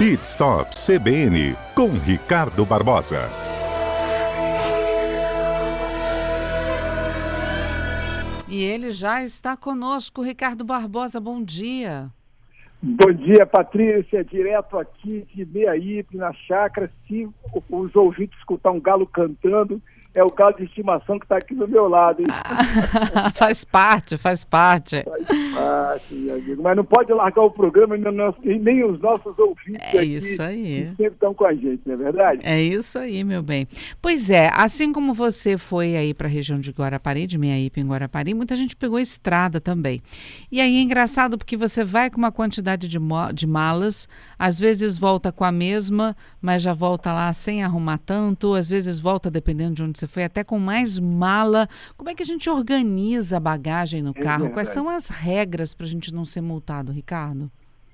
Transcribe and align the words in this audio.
Pit 0.00 0.22
Stop 0.24 0.70
CBN 0.74 1.54
com 1.74 1.88
Ricardo 1.88 2.64
Barbosa. 2.64 3.28
E 8.48 8.62
ele 8.62 8.92
já 8.92 9.22
está 9.22 9.58
conosco, 9.58 10.22
Ricardo 10.22 10.64
Barbosa, 10.64 11.20
bom 11.20 11.42
dia. 11.42 12.08
Bom 12.80 13.12
dia, 13.12 13.44
Patrícia, 13.44 14.24
direto 14.24 14.78
aqui 14.78 15.26
de 15.34 15.44
Meaí, 15.44 16.02
na 16.14 16.32
chácara. 16.32 16.90
Se 17.06 17.28
os 17.68 17.94
ouvintes 17.94 18.38
escutar 18.38 18.70
um 18.70 18.80
galo 18.80 19.06
cantando, 19.06 19.82
é 20.14 20.24
o 20.24 20.30
galo 20.30 20.56
de 20.56 20.64
estimação 20.64 21.18
que 21.18 21.24
está 21.24 21.36
aqui 21.36 21.54
do 21.54 21.68
meu 21.68 21.88
lado. 21.88 22.22
faz 23.34 23.64
parte, 23.64 24.16
faz 24.16 24.44
parte. 24.44 25.04
Faz 25.04 25.54
parte, 25.54 26.14
meu 26.14 26.34
amigo. 26.34 26.62
Mas 26.62 26.76
não 26.76 26.84
pode 26.84 27.12
largar 27.12 27.42
o 27.42 27.50
programa 27.50 27.96
nem, 27.96 28.58
nem 28.58 28.84
os 28.84 29.00
nossos 29.00 29.38
ouvintes. 29.38 29.80
É 29.94 30.04
isso 30.04 30.42
aí. 30.42 30.88
sempre 30.96 31.06
estão 31.06 31.32
com 31.32 31.46
a 31.46 31.54
gente, 31.54 31.80
não 31.86 31.94
é 31.94 31.96
verdade? 31.96 32.40
É 32.42 32.60
isso 32.60 32.98
aí, 32.98 33.22
meu 33.22 33.42
bem. 33.42 33.68
Pois 34.02 34.30
é, 34.30 34.50
assim 34.52 34.92
como 34.92 35.14
você 35.14 35.56
foi 35.56 35.96
aí 35.96 36.12
para 36.12 36.26
a 36.26 36.30
região 36.30 36.58
de 36.58 36.72
Guarapari, 36.72 37.26
de 37.26 37.38
Meiaípe 37.38 37.80
em 37.80 37.86
Guarapari, 37.86 38.34
muita 38.34 38.56
gente 38.56 38.74
pegou 38.74 38.98
estrada 38.98 39.60
também. 39.60 40.00
E 40.50 40.60
aí 40.60 40.76
é 40.76 40.80
engraçado 40.80 41.38
porque 41.38 41.56
você 41.56 41.84
vai 41.84 42.10
com 42.10 42.18
uma 42.18 42.32
quantidade 42.32 42.88
de, 42.88 42.98
de 43.34 43.46
malas, 43.46 44.08
às 44.38 44.58
vezes 44.58 44.98
volta 44.98 45.30
com 45.30 45.44
a 45.44 45.52
mesma, 45.52 46.16
mas 46.40 46.62
já 46.62 46.74
volta 46.74 47.12
lá 47.12 47.32
sem 47.32 47.62
arrumar 47.62 47.98
tanto, 47.98 48.54
às 48.54 48.70
vezes 48.70 48.98
volta 48.98 49.30
dependendo 49.30 49.74
de 49.74 49.82
onde 49.82 49.99
você 50.00 50.06
foi 50.06 50.24
até 50.24 50.42
com 50.42 50.58
mais 50.58 50.98
mala. 50.98 51.68
Como 51.96 52.08
é 52.08 52.14
que 52.14 52.22
a 52.22 52.26
gente 52.26 52.48
organiza 52.48 53.36
a 53.36 53.40
bagagem 53.40 54.02
no 54.02 54.10
é 54.10 54.20
carro? 54.20 54.44
Verdade. 54.44 54.54
Quais 54.54 54.68
são 54.70 54.88
as 54.88 55.08
regras 55.08 55.74
para 55.74 55.84
a 55.84 55.88
gente 55.88 56.14
não 56.14 56.24
ser 56.24 56.40
multado, 56.40 56.90
Ricardo? 56.90 57.50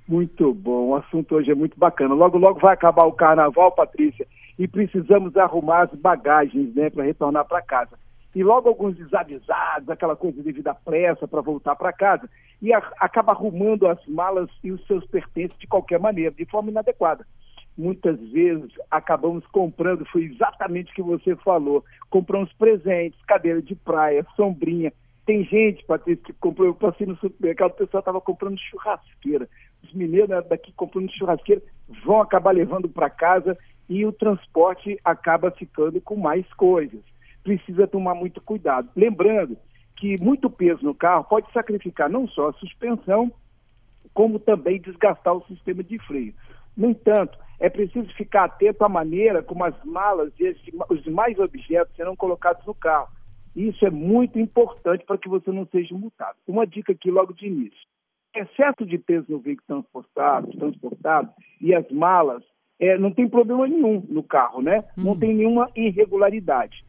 Muito 0.07 0.55
bom, 0.55 0.91
o 0.91 0.95
assunto 0.95 1.35
hoje 1.35 1.51
é 1.51 1.55
muito 1.55 1.77
bacana. 1.77 2.15
Logo, 2.15 2.39
logo 2.39 2.61
vai 2.61 2.75
acabar 2.75 3.07
o 3.07 3.13
carnaval, 3.13 3.73
Patrícia, 3.73 4.25
e 4.57 4.69
precisamos 4.69 5.37
arrumar 5.37 5.83
as 5.83 5.99
bagagens, 5.99 6.73
né, 6.77 6.91
para 6.91 7.03
retornar 7.03 7.45
para 7.45 7.61
casa. 7.61 7.99
E 8.33 8.45
logo 8.45 8.69
alguns 8.69 8.97
desavisados, 8.97 9.89
aquela 9.89 10.15
coisa 10.15 10.41
devido 10.43 10.69
à 10.69 10.75
pressa 10.75 11.27
para 11.27 11.41
voltar 11.41 11.75
para 11.75 11.93
casa, 11.93 12.29
e 12.63 12.73
a, 12.73 12.79
acaba 13.01 13.33
arrumando 13.33 13.89
as 13.89 13.99
malas 14.07 14.49
e 14.63 14.71
os 14.71 14.87
seus 14.87 15.05
pertences 15.07 15.59
de 15.59 15.67
qualquer 15.67 15.99
maneira, 15.99 16.31
de 16.31 16.45
forma 16.45 16.71
inadequada 16.71 17.27
muitas 17.77 18.19
vezes 18.31 18.71
acabamos 18.91 19.47
comprando, 19.49 20.07
foi 20.07 20.25
exatamente 20.25 20.91
o 20.91 20.95
que 20.95 21.03
você 21.03 21.37
falou, 21.37 21.85
compramos 22.09 22.53
presentes, 22.55 23.21
cadeira 23.27 23.61
de 23.61 23.75
praia, 23.75 24.27
sombrinha. 24.35 24.93
Tem 25.27 25.45
gente, 25.45 25.85
Patrícia, 25.85 26.25
que 26.25 26.33
comprou, 26.35 26.69
eu 26.69 26.75
passei 26.75 27.07
no 27.07 27.17
supermercado, 27.17 27.73
o 27.73 27.77
pessoal 27.77 27.99
estava 28.01 28.21
comprando 28.21 28.59
churrasqueira. 28.59 29.49
Os 29.83 29.93
mineiros 29.93 30.29
né, 30.29 30.41
daqui 30.43 30.73
comprando 30.73 31.11
churrasqueira 31.13 31.63
vão 32.05 32.21
acabar 32.21 32.53
levando 32.53 32.89
para 32.89 33.11
casa 33.11 33.59
e 33.89 34.07
o 34.07 34.13
transporte 34.13 34.99
acaba 35.05 35.51
ficando 35.51 36.01
com 36.01 36.17
mais 36.17 36.47
coisas. 36.55 37.01
Precisa 37.43 37.87
tomar 37.87 38.15
muito 38.15 38.41
cuidado. 38.41 38.89
Lembrando 38.97 39.57
que 39.97 40.21
muito 40.23 40.49
peso 40.49 40.85
no 40.85 40.95
carro 40.95 41.25
pode 41.25 41.51
sacrificar 41.53 42.09
não 42.09 42.29
só 42.29 42.51
a 42.51 42.53
suspensão, 42.55 43.33
como 44.15 44.39
também 44.39 44.81
desgastar 44.81 45.35
o 45.35 45.45
sistema 45.47 45.83
de 45.83 45.99
freio. 46.07 46.35
No 46.77 46.91
entanto, 46.91 47.39
é 47.59 47.71
preciso 47.71 48.13
ficar 48.15 48.45
atento 48.45 48.85
à 48.85 48.89
maneira 48.89 49.43
como 49.43 49.65
as 49.65 49.75
malas 49.85 50.33
e 50.39 50.55
os 50.91 51.03
demais 51.03 51.39
objetos 51.39 51.95
serão 51.97 52.15
colocados 52.15 52.65
no 52.67 52.75
carro. 52.75 53.09
Isso 53.55 53.87
é 53.87 53.91
muito 53.91 54.39
importante 54.39 55.05
para 55.07 55.17
que 55.17 55.29
você 55.29 55.51
não 55.51 55.67
seja 55.67 55.95
multado. 55.95 56.37
Uma 56.47 56.67
dica 56.67 56.93
aqui 56.93 57.11
logo 57.11 57.33
de 57.33 57.47
início. 57.47 57.87
Excesso 58.35 58.85
de 58.85 58.99
peso 58.99 59.25
no 59.31 59.39
veículo 59.39 59.67
transportado, 59.67 60.51
transportado 60.59 61.31
e 61.59 61.75
as 61.75 61.91
malas, 61.91 62.43
é, 62.79 62.99
não 62.99 63.11
tem 63.11 63.27
problema 63.27 63.67
nenhum 63.67 64.05
no 64.11 64.23
carro, 64.23 64.61
né? 64.61 64.85
Hum. 64.99 65.05
Não 65.05 65.19
tem 65.19 65.35
nenhuma 65.35 65.71
irregularidade. 65.75 66.85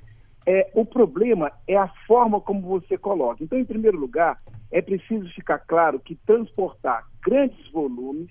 É, 0.45 0.69
o 0.73 0.85
problema 0.85 1.51
é 1.65 1.77
a 1.77 1.87
forma 2.05 2.41
como 2.41 2.61
você 2.61 2.97
coloca. 2.97 3.41
Então, 3.41 3.57
em 3.57 3.65
primeiro 3.65 3.97
lugar, 3.97 4.37
é 4.71 4.81
preciso 4.81 5.29
ficar 5.33 5.59
claro 5.59 5.99
que 5.99 6.15
transportar 6.15 7.05
grandes 7.21 7.69
volumes 7.71 8.29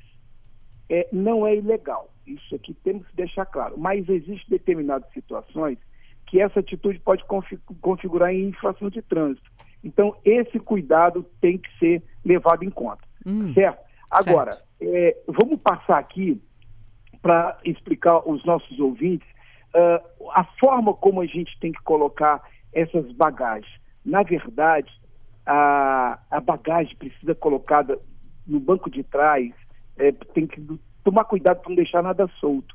é, 0.88 1.08
não 1.12 1.46
é 1.46 1.56
ilegal. 1.56 2.10
Isso 2.26 2.54
aqui 2.54 2.74
temos 2.74 3.06
que 3.08 3.16
deixar 3.16 3.46
claro. 3.46 3.74
Mas 3.78 4.08
existem 4.08 4.44
determinadas 4.48 5.10
situações 5.12 5.78
que 6.26 6.40
essa 6.40 6.60
atitude 6.60 6.98
pode 6.98 7.24
configurar 7.80 8.32
em 8.32 8.48
infração 8.48 8.90
de 8.90 9.00
trânsito. 9.00 9.48
Então, 9.84 10.16
esse 10.24 10.58
cuidado 10.58 11.24
tem 11.40 11.58
que 11.58 11.78
ser 11.78 12.02
levado 12.24 12.64
em 12.64 12.70
conta. 12.70 13.02
Hum, 13.24 13.54
certo? 13.54 13.78
Agora, 14.10 14.52
certo. 14.52 14.66
É, 14.80 15.16
vamos 15.28 15.60
passar 15.60 15.98
aqui 15.98 16.40
para 17.22 17.58
explicar 17.64 18.12
aos 18.12 18.44
nossos 18.44 18.78
ouvintes 18.78 19.26
uh, 19.74 20.30
a 20.32 20.44
forma 20.60 20.92
como 20.94 21.20
a 21.20 21.26
gente 21.26 21.58
tem 21.60 21.72
que 21.72 21.82
colocar 21.82 22.42
essas 22.72 23.10
bagagens. 23.12 23.72
Na 24.04 24.22
verdade, 24.22 24.90
a, 25.44 26.18
a 26.30 26.40
bagagem 26.40 26.96
precisa 26.96 27.34
colocada 27.34 27.98
no 28.46 28.60
banco 28.60 28.90
de 28.90 29.02
trás, 29.02 29.52
é, 29.98 30.12
tem 30.12 30.46
que 30.46 30.60
tomar 31.04 31.24
cuidado 31.24 31.60
para 31.60 31.68
não 31.68 31.76
deixar 31.76 32.02
nada 32.02 32.28
solto. 32.40 32.74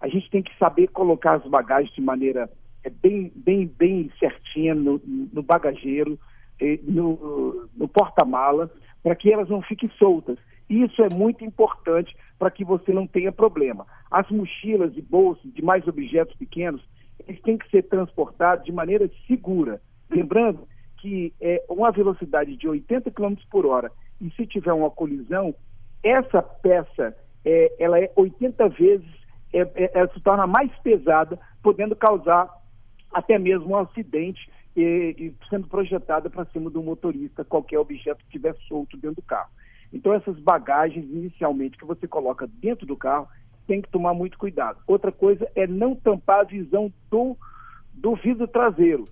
A 0.00 0.08
gente 0.08 0.30
tem 0.30 0.42
que 0.42 0.56
saber 0.58 0.88
colocar 0.88 1.34
as 1.34 1.46
bagagens 1.46 1.94
de 1.94 2.00
maneira 2.00 2.50
é, 2.84 2.90
bem, 2.90 3.32
bem, 3.34 3.66
bem 3.66 4.10
certinha 4.18 4.74
no, 4.74 5.00
no 5.04 5.42
bagageiro, 5.42 6.18
é, 6.60 6.78
no, 6.82 7.68
no 7.76 7.88
porta-mala, 7.88 8.70
para 9.02 9.14
que 9.14 9.32
elas 9.32 9.48
não 9.48 9.62
fiquem 9.62 9.90
soltas. 9.98 10.38
Isso 10.68 11.02
é 11.02 11.08
muito 11.08 11.44
importante 11.44 12.14
para 12.38 12.50
que 12.50 12.64
você 12.64 12.92
não 12.92 13.06
tenha 13.06 13.32
problema. 13.32 13.86
As 14.10 14.28
mochilas 14.30 14.96
e 14.96 15.02
bolsas 15.02 15.52
de 15.52 15.62
mais 15.62 15.86
objetos 15.88 16.36
pequenos, 16.36 16.82
eles 17.26 17.40
têm 17.42 17.56
que 17.56 17.68
ser 17.70 17.82
transportados 17.84 18.64
de 18.64 18.72
maneira 18.72 19.10
segura. 19.26 19.80
Lembrando 20.10 20.68
que 20.98 21.32
é 21.40 21.64
uma 21.68 21.90
velocidade 21.90 22.56
de 22.56 22.68
80 22.68 23.10
km 23.10 23.34
por 23.50 23.66
hora 23.66 23.90
e 24.20 24.30
se 24.30 24.46
tiver 24.46 24.72
uma 24.72 24.90
colisão, 24.90 25.54
essa 26.02 26.42
peça 26.42 27.16
é, 27.44 27.72
ela 27.78 27.98
é 27.98 28.10
80 28.16 28.68
vezes, 28.70 29.08
é, 29.52 29.60
é, 29.60 29.90
ela 29.94 30.08
se 30.12 30.20
torna 30.20 30.46
mais 30.46 30.70
pesada, 30.78 31.38
podendo 31.62 31.96
causar 31.96 32.48
até 33.12 33.38
mesmo 33.38 33.70
um 33.70 33.78
acidente 33.78 34.50
e, 34.76 35.14
e 35.18 35.34
sendo 35.48 35.66
projetada 35.66 36.28
para 36.28 36.44
cima 36.46 36.70
do 36.70 36.82
motorista, 36.82 37.44
qualquer 37.44 37.78
objeto 37.78 38.18
que 38.18 38.24
estiver 38.24 38.54
solto 38.68 38.96
dentro 38.96 39.16
do 39.16 39.22
carro. 39.22 39.50
Então, 39.92 40.12
essas 40.12 40.38
bagagens, 40.38 41.06
inicialmente, 41.06 41.78
que 41.78 41.86
você 41.86 42.06
coloca 42.06 42.46
dentro 42.46 42.86
do 42.86 42.96
carro, 42.96 43.26
tem 43.66 43.80
que 43.80 43.88
tomar 43.88 44.12
muito 44.12 44.38
cuidado. 44.38 44.80
Outra 44.86 45.10
coisa 45.10 45.50
é 45.54 45.66
não 45.66 45.94
tampar 45.94 46.40
a 46.40 46.44
visão 46.44 46.92
do, 47.10 47.36
do 47.94 48.14
vidro 48.16 48.46
traseiro. 48.46 49.04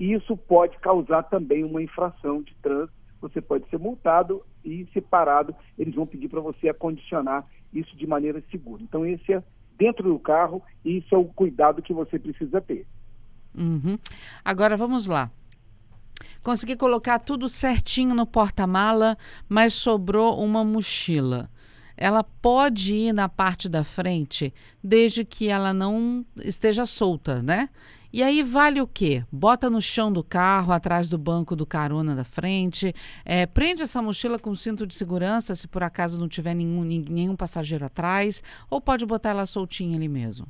Isso 0.00 0.36
pode 0.36 0.78
causar 0.78 1.24
também 1.24 1.64
uma 1.64 1.82
infração 1.82 2.42
de 2.42 2.54
trânsito 2.56 3.02
você 3.22 3.40
pode 3.40 3.66
ser 3.70 3.78
multado 3.78 4.42
e 4.64 4.86
separado, 4.92 5.54
eles 5.78 5.94
vão 5.94 6.06
pedir 6.06 6.28
para 6.28 6.40
você 6.40 6.68
acondicionar 6.68 7.46
isso 7.72 7.96
de 7.96 8.06
maneira 8.06 8.42
segura. 8.50 8.82
Então, 8.82 9.04
esse 9.06 9.32
é 9.32 9.42
dentro 9.78 10.12
do 10.12 10.18
carro 10.18 10.62
e 10.84 10.98
isso 10.98 11.14
é 11.14 11.18
o 11.18 11.24
cuidado 11.24 11.82
que 11.82 11.92
você 11.92 12.18
precisa 12.18 12.60
ter. 12.60 12.86
Uhum. 13.56 13.98
Agora 14.44 14.76
vamos 14.76 15.06
lá. 15.06 15.30
Consegui 16.42 16.76
colocar 16.76 17.18
tudo 17.18 17.48
certinho 17.48 18.14
no 18.14 18.26
porta-mala, 18.26 19.16
mas 19.48 19.74
sobrou 19.74 20.42
uma 20.42 20.64
mochila. 20.64 21.50
Ela 21.96 22.24
pode 22.24 22.94
ir 22.94 23.12
na 23.12 23.28
parte 23.28 23.68
da 23.68 23.84
frente, 23.84 24.52
desde 24.82 25.24
que 25.24 25.48
ela 25.48 25.72
não 25.72 26.24
esteja 26.36 26.84
solta, 26.84 27.42
né? 27.42 27.68
E 28.12 28.22
aí 28.22 28.42
vale 28.42 28.78
o 28.78 28.86
quê? 28.86 29.24
Bota 29.32 29.70
no 29.70 29.80
chão 29.80 30.12
do 30.12 30.22
carro, 30.22 30.70
atrás 30.70 31.08
do 31.08 31.16
banco 31.16 31.56
do 31.56 31.64
carona 31.64 32.14
da 32.14 32.24
frente, 32.24 32.92
é, 33.24 33.46
prende 33.46 33.82
essa 33.82 34.02
mochila 34.02 34.38
com 34.38 34.54
cinto 34.54 34.86
de 34.86 34.94
segurança, 34.94 35.54
se 35.54 35.66
por 35.66 35.82
acaso 35.82 36.20
não 36.20 36.28
tiver 36.28 36.52
nenhum, 36.52 36.82
nenhum 36.82 37.34
passageiro 37.34 37.86
atrás, 37.86 38.42
ou 38.70 38.82
pode 38.82 39.06
botar 39.06 39.30
ela 39.30 39.46
soltinha 39.46 39.96
ali 39.96 40.08
mesmo? 40.08 40.46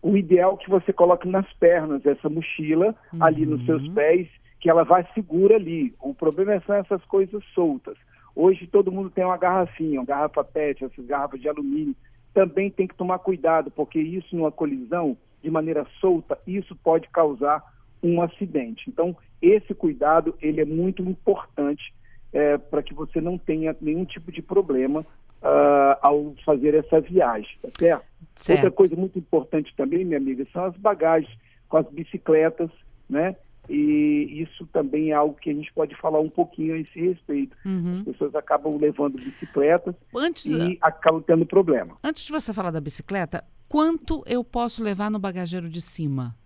O 0.00 0.16
ideal 0.16 0.58
é 0.58 0.64
que 0.64 0.70
você 0.70 0.90
coloque 0.90 1.28
nas 1.28 1.46
pernas 1.54 2.04
essa 2.06 2.30
mochila, 2.30 2.94
uhum. 3.12 3.18
ali 3.20 3.44
nos 3.44 3.62
seus 3.66 3.82
uhum. 3.82 3.92
pés, 3.92 4.28
que 4.58 4.70
ela 4.70 4.82
vai 4.82 5.06
segura 5.12 5.56
ali. 5.56 5.94
O 6.00 6.14
problema 6.14 6.62
são 6.66 6.76
essas 6.76 7.04
coisas 7.04 7.44
soltas. 7.54 7.98
Hoje 8.34 8.66
todo 8.66 8.90
mundo 8.90 9.10
tem 9.10 9.22
uma 9.22 9.36
garrafinha, 9.36 10.00
uma 10.00 10.06
garrafa 10.06 10.42
PET, 10.42 10.82
essas 10.82 11.04
garrafas 11.04 11.40
de 11.40 11.48
alumínio. 11.48 11.94
Também 12.32 12.70
tem 12.70 12.86
que 12.86 12.94
tomar 12.94 13.18
cuidado, 13.18 13.70
porque 13.70 14.00
isso 14.00 14.34
numa 14.34 14.50
colisão 14.50 15.14
de 15.42 15.50
maneira 15.50 15.86
solta, 16.00 16.38
isso 16.46 16.76
pode 16.76 17.08
causar 17.08 17.62
um 18.02 18.20
acidente. 18.20 18.88
Então, 18.88 19.16
esse 19.40 19.74
cuidado 19.74 20.34
ele 20.40 20.60
é 20.60 20.64
muito 20.64 21.02
importante 21.02 21.92
é, 22.32 22.56
para 22.58 22.82
que 22.82 22.94
você 22.94 23.20
não 23.20 23.36
tenha 23.36 23.76
nenhum 23.80 24.04
tipo 24.04 24.32
de 24.32 24.40
problema 24.40 25.00
uh, 25.00 25.98
ao 26.00 26.34
fazer 26.44 26.74
essa 26.74 27.00
viagem, 27.00 27.50
tá 27.60 27.68
certo? 27.78 28.04
certo? 28.34 28.58
Outra 28.58 28.70
coisa 28.70 28.96
muito 28.96 29.18
importante 29.18 29.74
também, 29.76 30.04
minha 30.04 30.18
amiga, 30.18 30.46
são 30.52 30.64
as 30.64 30.76
bagagens 30.76 31.36
com 31.68 31.76
as 31.76 31.88
bicicletas, 31.88 32.70
né? 33.08 33.36
e 33.68 34.42
isso 34.42 34.66
também 34.72 35.10
é 35.10 35.14
algo 35.14 35.36
que 35.36 35.50
a 35.50 35.54
gente 35.54 35.72
pode 35.72 35.94
falar 35.96 36.20
um 36.20 36.28
pouquinho 36.28 36.74
a 36.74 36.78
esse 36.78 37.00
respeito. 37.00 37.56
Uhum. 37.64 37.98
As 37.98 38.02
pessoas 38.04 38.34
acabam 38.34 38.76
levando 38.76 39.14
bicicletas 39.14 39.94
Antes, 40.14 40.46
e 40.46 40.78
acabam 40.80 41.22
tendo 41.22 41.46
problema. 41.46 41.96
Antes 42.02 42.24
de 42.24 42.32
você 42.32 42.52
falar 42.52 42.70
da 42.70 42.80
bicicleta, 42.80 43.44
quanto 43.72 44.22
eu 44.26 44.44
posso 44.44 44.84
levar 44.84 45.10
no 45.10 45.18
bagageiro 45.18 45.66
de 45.66 45.80
cima? 45.80 46.36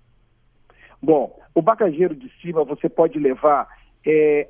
Bom, 1.02 1.37
o 1.52 1.61
bagageiro 1.61 2.14
de 2.14 2.31
cima 2.40 2.62
você 2.62 2.88
pode 2.88 3.19
levar 3.19 3.67
é, 4.06 4.49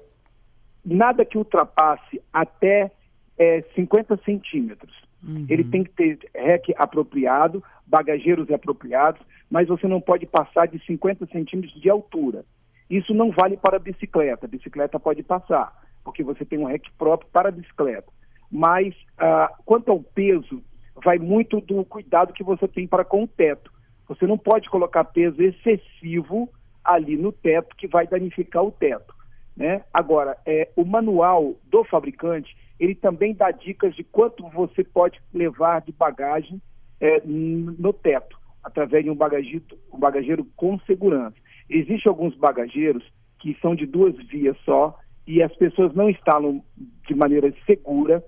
nada 0.85 1.25
que 1.25 1.39
ultrapasse 1.39 2.21
até 2.31 2.93
é, 3.39 3.63
50 3.75 4.19
centímetros. 4.27 4.95
Uhum. 5.27 5.47
Ele 5.49 5.65
tem 5.65 5.85
que 5.85 5.91
ter 5.93 6.19
rec 6.35 6.69
apropriado, 6.77 7.65
bagageiros 7.87 8.51
apropriados, 8.51 9.23
mas 9.51 9.69
você 9.69 9.89
não 9.89 10.01
pode 10.01 10.27
passar 10.27 10.69
de 10.69 10.79
50 10.85 11.25
centímetros 11.29 11.81
de 11.81 11.89
altura. 11.89 12.45
Isso 12.91 13.15
não 13.15 13.31
vale 13.31 13.57
para 13.57 13.77
a 13.77 13.81
bicicleta. 13.81 14.45
A 14.45 14.51
bicicleta 14.51 15.01
pode 15.01 15.23
passar, 15.23 15.73
porque 16.05 16.23
você 16.23 16.45
tem 16.45 16.59
um 16.59 16.67
rec 16.67 16.85
próprio 16.99 17.31
para 17.33 17.49
a 17.49 17.53
bicicleta. 17.53 18.13
Mas, 18.53 18.95
ah, 19.17 19.51
quanto 19.65 19.91
ao 19.91 20.03
peso, 20.03 20.63
vai 21.03 21.19
muito 21.19 21.61
do 21.61 21.85
cuidado 21.85 22.33
que 22.33 22.43
você 22.43 22.67
tem 22.67 22.87
para 22.87 23.05
com 23.05 23.25
o 23.25 23.29
teto. 23.29 23.73
Você 24.09 24.27
não 24.27 24.39
pode 24.39 24.69
colocar 24.71 25.05
peso 25.05 25.43
excessivo 25.43 26.49
ali 26.85 27.17
no 27.17 27.33
teto 27.33 27.75
que 27.77 27.89
vai 27.89 28.07
danificar 28.07 28.65
o 28.65 28.71
teto. 28.71 29.15
Né? 29.57 29.83
Agora, 29.93 30.37
é, 30.47 30.69
o 30.77 30.85
manual 30.85 31.57
do 31.65 31.83
fabricante, 31.85 32.57
ele 32.79 32.95
também 32.95 33.35
dá 33.35 33.51
dicas 33.51 33.95
de 33.95 34.05
quanto 34.05 34.49
você 34.51 34.85
pode 34.85 35.21
levar 35.33 35.81
de 35.81 35.93
bagagem 35.93 36.61
é, 37.01 37.23
no 37.25 37.93
teto, 37.93 38.39
através 38.63 39.05
de 39.05 39.11
um 39.11 39.15
um 39.15 39.99
bagageiro 39.99 40.45
com 40.57 40.79
segurança. 40.81 41.37
Existem 41.69 42.11
alguns 42.11 42.37
bagageiros 42.37 43.05
que 43.39 43.57
são 43.61 43.75
de 43.75 43.87
duas 43.87 44.15
vias 44.29 44.57
só 44.65 44.97
e 45.27 45.43
as 45.43 45.55
pessoas 45.57 45.93
não 45.95 46.09
instalam 46.09 46.63
de 47.07 47.15
maneira 47.15 47.53
segura 47.65 48.23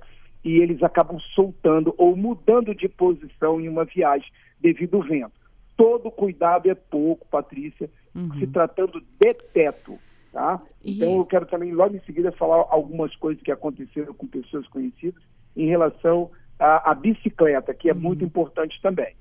e 0.44 0.58
eles 0.58 0.82
acabam 0.82 1.18
soltando 1.34 1.94
ou 1.98 2.16
mudando 2.16 2.74
de 2.74 2.88
posição 2.88 3.60
em 3.60 3.68
uma 3.68 3.84
viagem 3.84 4.30
devido 4.60 4.96
ao 4.96 5.02
vento. 5.02 5.32
Todo 5.76 6.10
cuidado 6.10 6.70
é 6.70 6.74
pouco, 6.74 7.26
Patrícia, 7.28 7.90
uhum. 8.14 8.38
se 8.38 8.46
tratando 8.46 9.00
de 9.00 9.34
teto. 9.52 9.98
Tá? 10.32 10.60
E... 10.84 10.96
Então 10.96 11.16
eu 11.16 11.24
quero 11.24 11.46
também 11.46 11.72
logo 11.72 11.96
em 11.96 12.00
seguida 12.00 12.32
falar 12.32 12.66
algumas 12.70 13.14
coisas 13.16 13.42
que 13.42 13.52
aconteceram 13.52 14.12
com 14.14 14.26
pessoas 14.26 14.66
conhecidas 14.68 15.22
em 15.56 15.66
relação 15.66 16.30
à, 16.58 16.90
à 16.90 16.94
bicicleta, 16.94 17.74
que 17.74 17.88
é 17.88 17.92
uhum. 17.92 18.00
muito 18.00 18.24
importante 18.24 18.80
também. 18.82 19.14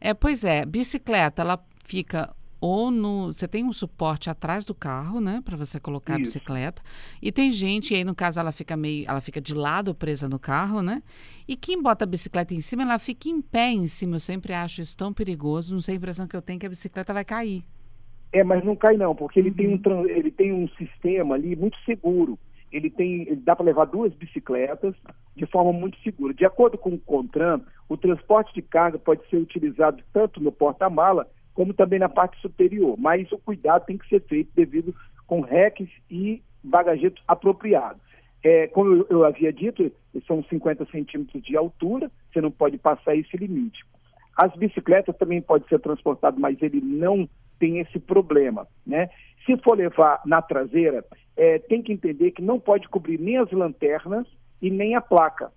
É, 0.00 0.14
pois 0.14 0.44
é, 0.44 0.64
bicicleta, 0.64 1.42
ela 1.42 1.58
fica 1.84 2.30
ou 2.60 2.90
no. 2.90 3.32
Você 3.32 3.48
tem 3.48 3.64
um 3.64 3.72
suporte 3.72 4.28
atrás 4.28 4.64
do 4.64 4.74
carro, 4.74 5.20
né? 5.20 5.40
Para 5.44 5.56
você 5.56 5.80
colocar 5.80 6.14
Isso. 6.14 6.20
a 6.20 6.24
bicicleta. 6.24 6.82
E 7.22 7.32
tem 7.32 7.50
gente, 7.50 7.94
e 7.94 7.96
aí 7.96 8.04
no 8.04 8.14
caso 8.14 8.38
ela 8.38 8.52
fica 8.52 8.76
meio. 8.76 9.06
Ela 9.08 9.20
fica 9.20 9.40
de 9.40 9.54
lado 9.54 9.94
presa 9.94 10.28
no 10.28 10.38
carro, 10.38 10.82
né? 10.82 11.02
E 11.48 11.56
quem 11.56 11.82
bota 11.82 12.04
a 12.04 12.06
bicicleta 12.06 12.54
em 12.54 12.60
cima, 12.60 12.82
ela 12.82 12.98
fica 12.98 13.28
em 13.28 13.40
pé 13.40 13.70
em 13.70 13.86
cima. 13.86 14.16
Eu 14.16 14.20
sempre 14.20 14.52
acho 14.52 14.82
isso 14.82 14.96
tão 14.96 15.12
perigoso. 15.12 15.72
Não 15.72 15.80
sei 15.80 15.94
a 15.94 15.98
impressão 15.98 16.26
que 16.26 16.36
eu 16.36 16.42
tenho 16.42 16.58
que 16.58 16.66
a 16.66 16.70
bicicleta 16.70 17.14
vai 17.14 17.24
cair. 17.24 17.64
É, 18.32 18.44
mas 18.44 18.62
não 18.64 18.76
cai 18.76 18.96
não, 18.96 19.14
porque 19.14 19.40
uhum. 19.40 19.46
ele, 19.46 19.54
tem 19.54 19.68
um, 19.68 20.06
ele 20.06 20.30
tem 20.30 20.52
um 20.52 20.68
sistema 20.70 21.34
ali 21.34 21.56
muito 21.56 21.76
seguro. 21.84 22.38
Ele 22.70 22.88
tem, 22.88 23.22
ele 23.22 23.42
dá 23.44 23.56
para 23.56 23.66
levar 23.66 23.86
duas 23.86 24.14
bicicletas 24.14 24.94
de 25.34 25.44
forma 25.46 25.72
muito 25.72 25.98
segura. 26.02 26.32
De 26.32 26.44
acordo 26.44 26.78
com 26.78 26.90
o 26.90 26.98
CONTRAN, 26.98 27.62
o 27.88 27.96
transporte 27.96 28.54
de 28.54 28.62
carga 28.62 28.96
pode 28.96 29.28
ser 29.28 29.38
utilizado 29.38 30.04
tanto 30.12 30.40
no 30.40 30.52
porta-mala 30.52 31.26
como 31.60 31.74
também 31.74 31.98
na 31.98 32.08
parte 32.08 32.40
superior. 32.40 32.96
Mas 32.98 33.30
o 33.32 33.36
cuidado 33.36 33.84
tem 33.84 33.98
que 33.98 34.08
ser 34.08 34.22
feito 34.22 34.50
devido 34.54 34.94
com 35.26 35.42
reques 35.42 35.90
e 36.10 36.42
bagagetos 36.64 37.22
apropriados. 37.28 38.00
É, 38.42 38.66
como 38.68 38.94
eu, 38.94 39.06
eu, 39.10 39.24
havia 39.26 39.52
dito, 39.52 39.92
são 40.26 40.42
50 40.42 40.86
centímetros 40.86 41.42
de 41.42 41.54
altura, 41.58 42.10
você 42.32 42.40
não 42.40 42.50
pode 42.50 42.78
passar 42.78 43.14
esse 43.14 43.36
limite. 43.36 43.84
As 44.34 44.56
bicicletas 44.56 45.14
também 45.18 45.42
podem 45.42 45.68
ser 45.68 45.80
transportadas, 45.80 46.40
mas 46.40 46.56
ele 46.62 46.80
não 46.80 47.28
tem 47.58 47.78
esse 47.78 47.98
problema, 47.98 48.66
né? 48.86 49.10
Se 49.44 49.54
for 49.58 49.76
levar 49.76 50.22
na 50.24 50.40
traseira, 50.40 51.04
é, 51.36 51.58
tem 51.58 51.82
que 51.82 51.92
entender 51.92 52.30
que 52.30 52.40
não 52.40 52.58
pode 52.58 52.88
cobrir 52.88 53.20
nem 53.20 53.36
as 53.36 53.52
lanternas 53.52 54.26
e 54.62 54.70
nem 54.70 54.94
a 54.94 55.02
placa. 55.02 55.52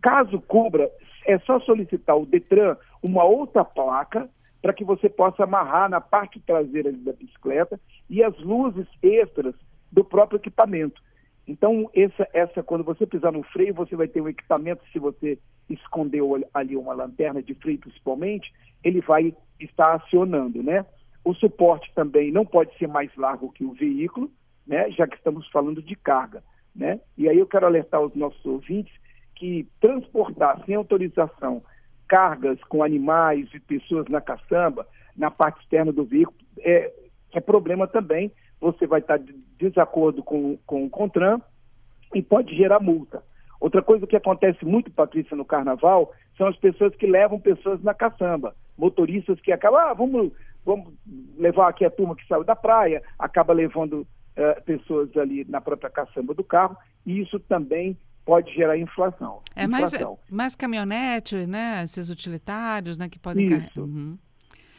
Caso 0.00 0.40
cubra, 0.40 0.90
é 1.26 1.38
só 1.40 1.60
solicitar 1.60 2.16
o 2.16 2.24
Detran 2.24 2.78
uma 3.02 3.24
outra 3.24 3.66
placa 3.66 4.30
para 4.66 4.74
que 4.74 4.82
você 4.82 5.08
possa 5.08 5.44
amarrar 5.44 5.88
na 5.88 6.00
parte 6.00 6.40
traseira 6.40 6.90
da 6.90 7.12
bicicleta 7.12 7.78
e 8.10 8.20
as 8.20 8.36
luzes 8.40 8.84
extras 9.00 9.54
do 9.92 10.04
próprio 10.04 10.38
equipamento. 10.38 11.00
Então, 11.46 11.88
essa, 11.94 12.28
essa, 12.32 12.64
quando 12.64 12.82
você 12.82 13.06
pisar 13.06 13.30
no 13.30 13.44
freio, 13.44 13.72
você 13.72 13.94
vai 13.94 14.08
ter 14.08 14.20
um 14.20 14.28
equipamento, 14.28 14.82
se 14.92 14.98
você 14.98 15.38
escondeu 15.70 16.44
ali 16.52 16.76
uma 16.76 16.94
lanterna 16.94 17.40
de 17.40 17.54
freio 17.54 17.78
principalmente, 17.78 18.52
ele 18.82 19.00
vai 19.02 19.32
estar 19.60 19.94
acionando, 19.94 20.60
né? 20.64 20.84
O 21.24 21.32
suporte 21.32 21.92
também 21.94 22.32
não 22.32 22.44
pode 22.44 22.76
ser 22.76 22.88
mais 22.88 23.14
largo 23.16 23.52
que 23.52 23.62
o 23.62 23.72
veículo, 23.72 24.28
né? 24.66 24.90
Já 24.90 25.06
que 25.06 25.14
estamos 25.14 25.48
falando 25.50 25.80
de 25.80 25.94
carga, 25.94 26.42
né? 26.74 26.98
E 27.16 27.28
aí 27.28 27.38
eu 27.38 27.46
quero 27.46 27.66
alertar 27.66 28.00
os 28.00 28.16
nossos 28.16 28.44
ouvintes 28.44 28.92
que 29.36 29.68
transportar 29.80 30.60
sem 30.66 30.74
autorização 30.74 31.62
cargas 32.08 32.62
com 32.64 32.82
animais 32.82 33.48
e 33.54 33.60
pessoas 33.60 34.06
na 34.08 34.20
caçamba, 34.20 34.86
na 35.16 35.30
parte 35.30 35.60
externa 35.62 35.92
do 35.92 36.04
veículo, 36.04 36.38
é, 36.58 36.92
é 37.32 37.40
problema 37.40 37.86
também. 37.86 38.30
Você 38.60 38.86
vai 38.86 39.00
estar 39.00 39.18
de 39.18 39.34
desacordo 39.58 40.22
com, 40.22 40.58
com 40.66 40.84
o 40.84 40.90
CONTRAN 40.90 41.40
e 42.14 42.22
pode 42.22 42.54
gerar 42.56 42.80
multa. 42.80 43.22
Outra 43.60 43.82
coisa 43.82 44.06
que 44.06 44.16
acontece 44.16 44.64
muito, 44.64 44.90
Patrícia, 44.90 45.36
no 45.36 45.44
carnaval, 45.44 46.12
são 46.36 46.46
as 46.46 46.56
pessoas 46.56 46.94
que 46.94 47.06
levam 47.06 47.40
pessoas 47.40 47.82
na 47.82 47.94
caçamba. 47.94 48.54
Motoristas 48.76 49.40
que 49.40 49.52
acabam, 49.52 49.80
ah, 49.80 49.94
vamos, 49.94 50.32
vamos 50.64 50.92
levar 51.38 51.68
aqui 51.68 51.84
a 51.84 51.90
turma 51.90 52.14
que 52.14 52.26
saiu 52.26 52.44
da 52.44 52.54
praia, 52.54 53.02
acaba 53.18 53.54
levando 53.54 54.00
uh, 54.36 54.62
pessoas 54.64 55.16
ali 55.16 55.44
na 55.48 55.60
própria 55.60 55.90
caçamba 55.90 56.34
do 56.34 56.44
carro, 56.44 56.76
e 57.06 57.20
isso 57.20 57.40
também 57.40 57.96
pode 58.26 58.52
gerar 58.52 58.76
inflação. 58.76 59.40
É 59.54 59.66
mais, 59.68 59.92
mais 60.28 60.56
caminhonete, 60.56 61.46
né? 61.46 61.82
Esses 61.84 62.10
utilitários, 62.10 62.98
né? 62.98 63.08
Que 63.08 63.18
podem 63.18 63.46
isso. 63.46 63.82
Uhum. 63.82 64.18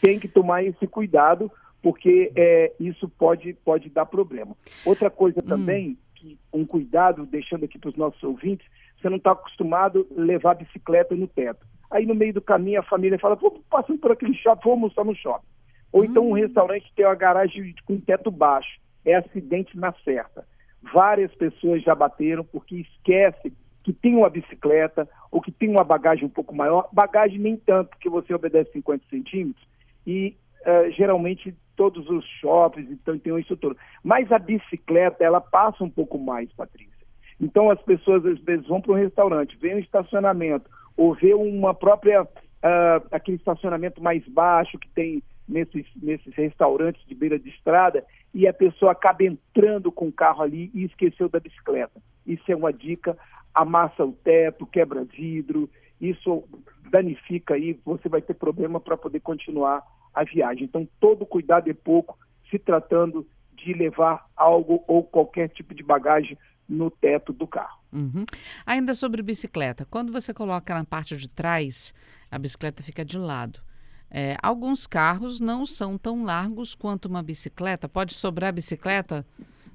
Tem 0.01 0.19
que 0.19 0.27
tomar 0.27 0.63
esse 0.63 0.85
cuidado, 0.85 1.49
porque 1.81 2.31
é, 2.35 2.73
isso 2.77 3.07
pode, 3.07 3.53
pode 3.65 3.89
dar 3.89 4.05
problema. 4.05 4.55
Outra 4.85 5.09
coisa 5.09 5.39
hum. 5.39 5.47
também, 5.47 5.97
que, 6.13 6.37
um 6.53 6.65
cuidado, 6.65 7.25
deixando 7.25 7.63
aqui 7.63 7.79
para 7.79 7.89
os 7.89 7.95
nossos 7.95 8.21
ouvintes, 8.21 8.67
você 9.01 9.09
não 9.09 9.17
está 9.17 9.31
acostumado 9.31 10.05
a 10.15 10.21
levar 10.21 10.55
bicicleta 10.55 11.15
no 11.15 11.27
teto. 11.27 11.65
Aí 11.89 12.05
no 12.05 12.13
meio 12.13 12.33
do 12.33 12.41
caminho 12.41 12.81
a 12.81 12.83
família 12.83 13.17
fala, 13.17 13.35
vou 13.35 13.63
passando 13.69 13.97
por 13.97 14.11
aquele 14.11 14.33
shopping, 14.33 14.63
vou 14.63 14.73
almoçar 14.73 15.05
no 15.05 15.15
shopping. 15.15 15.47
Ou 15.93 16.03
então 16.03 16.27
um 16.27 16.31
hum. 16.31 16.33
restaurante 16.33 16.91
tem 16.95 17.05
uma 17.05 17.15
garagem 17.15 17.73
com 17.85 17.97
teto 17.97 18.29
baixo. 18.29 18.77
É 19.05 19.15
acidente 19.15 19.77
na 19.77 19.93
certa. 20.03 20.45
Várias 20.93 21.33
pessoas 21.35 21.83
já 21.83 21.95
bateram 21.95 22.43
porque 22.43 22.77
esquece 22.77 23.53
que 23.83 23.93
tem 23.93 24.15
uma 24.15 24.29
bicicleta 24.29 25.07
ou 25.31 25.41
que 25.41 25.51
tem 25.51 25.69
uma 25.69 25.83
bagagem 25.83 26.25
um 26.25 26.29
pouco 26.29 26.53
maior. 26.53 26.89
Bagagem 26.91 27.39
nem 27.39 27.55
tanto, 27.55 27.89
porque 27.89 28.09
você 28.09 28.33
obedece 28.33 28.71
50 28.73 29.05
centímetros 29.09 29.65
e 30.05 30.35
uh, 30.61 30.91
geralmente 30.91 31.55
todos 31.75 32.09
os 32.09 32.25
shoppings 32.41 32.91
então 32.91 33.17
tem 33.17 33.31
uma 33.31 33.39
estrutura. 33.39 33.75
Mas 34.03 34.31
a 34.31 34.39
bicicleta, 34.39 35.23
ela 35.23 35.39
passa 35.39 35.83
um 35.83 35.89
pouco 35.89 36.17
mais, 36.17 36.51
Patrícia. 36.53 36.93
Então 37.39 37.69
as 37.69 37.81
pessoas 37.81 38.25
às 38.25 38.39
vezes 38.39 38.67
vão 38.67 38.81
para 38.81 38.91
um 38.91 38.95
restaurante, 38.95 39.57
vê 39.57 39.73
um 39.73 39.79
estacionamento 39.79 40.69
ou 40.97 41.13
vê 41.13 41.33
uma 41.33 41.73
própria 41.73 42.23
uh, 42.23 43.07
aquele 43.11 43.37
estacionamento 43.37 44.01
mais 44.01 44.27
baixo 44.27 44.77
que 44.79 44.89
tem 44.89 45.23
nesses, 45.47 45.85
nesses 45.95 46.33
restaurantes 46.33 47.05
de 47.07 47.15
beira 47.15 47.39
de 47.39 47.49
estrada 47.49 48.03
e 48.33 48.47
a 48.47 48.53
pessoa 48.53 48.91
acaba 48.91 49.23
entrando 49.23 49.91
com 49.91 50.07
o 50.07 50.11
carro 50.11 50.43
ali 50.43 50.71
e 50.73 50.83
esqueceu 50.83 51.29
da 51.29 51.39
bicicleta. 51.39 52.01
Isso 52.25 52.43
é 52.51 52.55
uma 52.55 52.71
dica, 52.71 53.17
amassa 53.53 54.03
o 54.05 54.11
teto, 54.11 54.65
quebra 54.65 55.03
vidro, 55.03 55.69
isso 55.99 56.43
danifica 56.89 57.55
aí, 57.55 57.79
você 57.83 58.07
vai 58.07 58.21
ter 58.21 58.33
problema 58.33 58.79
para 58.79 58.97
poder 58.97 59.19
continuar 59.19 59.83
a 60.13 60.23
viagem. 60.23 60.65
Então, 60.65 60.87
todo 60.99 61.25
cuidado 61.25 61.69
é 61.69 61.73
pouco, 61.73 62.17
se 62.49 62.57
tratando 62.59 63.27
de 63.53 63.73
levar 63.73 64.25
algo 64.35 64.83
ou 64.87 65.03
qualquer 65.03 65.49
tipo 65.49 65.73
de 65.73 65.83
bagagem 65.83 66.37
no 66.67 66.91
teto 66.91 67.33
do 67.33 67.47
carro. 67.47 67.79
Uhum. 67.91 68.25
Ainda 68.65 68.93
sobre 68.93 69.21
bicicleta, 69.21 69.85
quando 69.85 70.11
você 70.11 70.33
coloca 70.33 70.73
na 70.73 70.83
parte 70.83 71.15
de 71.15 71.29
trás, 71.29 71.93
a 72.29 72.37
bicicleta 72.37 72.83
fica 72.83 73.03
de 73.03 73.17
lado. 73.17 73.59
É, 74.09 74.37
alguns 74.41 74.87
carros 74.87 75.39
não 75.39 75.65
são 75.65 75.97
tão 75.97 76.23
largos 76.23 76.73
quanto 76.73 77.05
uma 77.05 77.21
bicicleta. 77.21 77.89
Pode 77.89 78.13
sobrar 78.13 78.53
bicicleta 78.53 79.25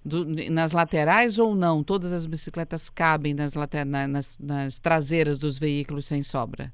do, 0.05 0.25
nas 0.51 0.73
laterais 0.73 1.39
ou 1.39 1.55
não? 1.55 1.83
Todas 1.83 2.13
as 2.13 2.27
bicicletas 2.27 2.89
cabem 2.89 3.35
nas, 3.35 3.55
later, 3.55 3.85
nas, 3.85 4.39
nas 4.39 4.79
traseiras 4.79 5.39
dos 5.39 5.59
veículos 5.59 6.07
sem 6.07 6.23
sobra? 6.23 6.73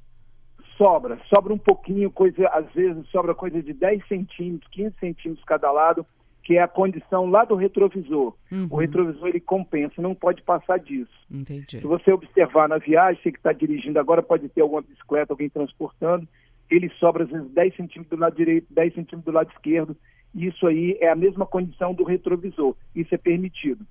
Sobra, 0.77 1.19
sobra 1.35 1.53
um 1.53 1.59
pouquinho, 1.59 2.09
coisa, 2.09 2.49
às 2.51 2.73
vezes 2.73 3.05
sobra 3.09 3.35
coisa 3.35 3.61
de 3.61 3.73
10 3.73 4.07
centímetros, 4.07 4.71
15 4.71 4.95
centímetros 5.01 5.45
cada 5.45 5.73
lado, 5.73 6.07
que 6.45 6.57
é 6.57 6.63
a 6.63 6.69
condição 6.69 7.27
lá 7.27 7.45
do 7.45 7.57
retrovisor. 7.57 8.33
Uhum. 8.51 8.69
O 8.71 8.77
retrovisor 8.77 9.27
ele 9.27 9.41
compensa, 9.41 10.01
não 10.01 10.15
pode 10.15 10.41
passar 10.43 10.79
disso. 10.79 11.11
Entendi. 11.29 11.81
Se 11.81 11.87
você 11.87 12.13
observar 12.13 12.69
na 12.69 12.79
viagem, 12.79 13.21
você 13.21 13.33
que 13.33 13.39
está 13.39 13.53
dirigindo 13.53 13.99
agora, 13.99 14.23
pode 14.23 14.49
ter 14.49 14.61
alguma 14.61 14.81
bicicleta, 14.81 15.33
alguém 15.33 15.51
transportando, 15.51 16.29
ele 16.71 16.91
sobra 16.99 17.25
às 17.25 17.31
vezes 17.31 17.51
10 17.51 17.77
centímetros 17.77 18.19
do 18.19 18.21
lado 18.21 18.37
direito, 18.37 18.67
10 18.71 18.95
centímetros 18.95 19.25
do 19.25 19.33
lado 19.33 19.51
esquerdo. 19.53 19.97
Isso 20.35 20.67
aí 20.67 20.97
é 21.01 21.09
a 21.09 21.17
mesma 21.17 21.47
condição 21.47 21.95
do 21.95 22.05
retrovisor. 22.05 22.77
Isso 22.95 23.15
é 23.15 23.19
permitido. 23.19 23.87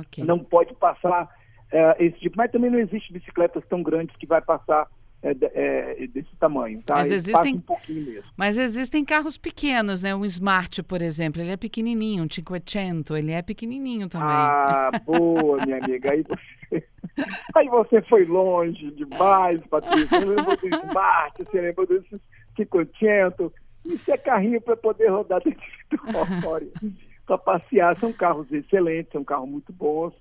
Okay. 0.00 0.22
Não 0.24 0.38
pode 0.38 0.74
passar 0.74 1.24
uh, 1.24 2.02
esse 2.02 2.18
tipo. 2.18 2.36
Mas 2.36 2.50
também 2.50 2.70
não 2.70 2.78
existe 2.78 3.12
bicicletas 3.12 3.64
tão 3.68 3.82
grandes 3.82 4.14
que 4.16 4.26
vai 4.26 4.42
passar 4.42 4.86
é, 5.22 5.30
é, 5.40 6.06
desse 6.06 6.34
tamanho, 6.38 6.80
tá? 6.82 6.94
Mas 6.94 7.10
existem, 7.10 7.56
um 7.56 7.60
pouquinho 7.60 8.06
mesmo. 8.06 8.30
Mas 8.36 8.56
existem 8.56 9.04
carros 9.04 9.36
pequenos, 9.36 10.02
né? 10.02 10.14
Um 10.14 10.24
Smart, 10.24 10.80
por 10.84 11.02
exemplo, 11.02 11.42
ele 11.42 11.50
é 11.50 11.56
pequenininho, 11.56 12.22
um 12.22 12.30
Cinquecento, 12.30 13.16
ele 13.16 13.32
é 13.32 13.42
pequenininho 13.42 14.08
também. 14.08 14.28
Ah, 14.28 14.90
boa, 15.04 15.64
minha 15.64 15.78
amiga. 15.78 16.12
Aí 16.12 16.22
você, 16.22 16.40
aí 17.56 17.68
você 17.68 18.02
foi 18.02 18.24
longe 18.24 18.90
demais, 18.92 19.60
Patrícia. 19.66 20.06
Você 20.06 20.24
lembrou 20.24 20.56
do 20.56 20.66
Smart, 20.66 21.44
você 21.44 21.60
lembrou 21.60 21.86
desses 21.86 22.20
Cinquecento. 22.56 23.52
Isso 23.84 24.10
é 24.10 24.16
carrinho 24.16 24.60
para 24.60 24.76
poder 24.76 25.08
rodar 25.08 25.42
dentro 25.42 25.62
do 25.90 25.98
para 27.26 27.38
passear. 27.38 27.98
São 27.98 28.12
carros 28.12 28.50
excelentes, 28.52 29.12
são 29.12 29.24
carros 29.24 29.48
muito 29.48 29.72
bons 29.72 30.14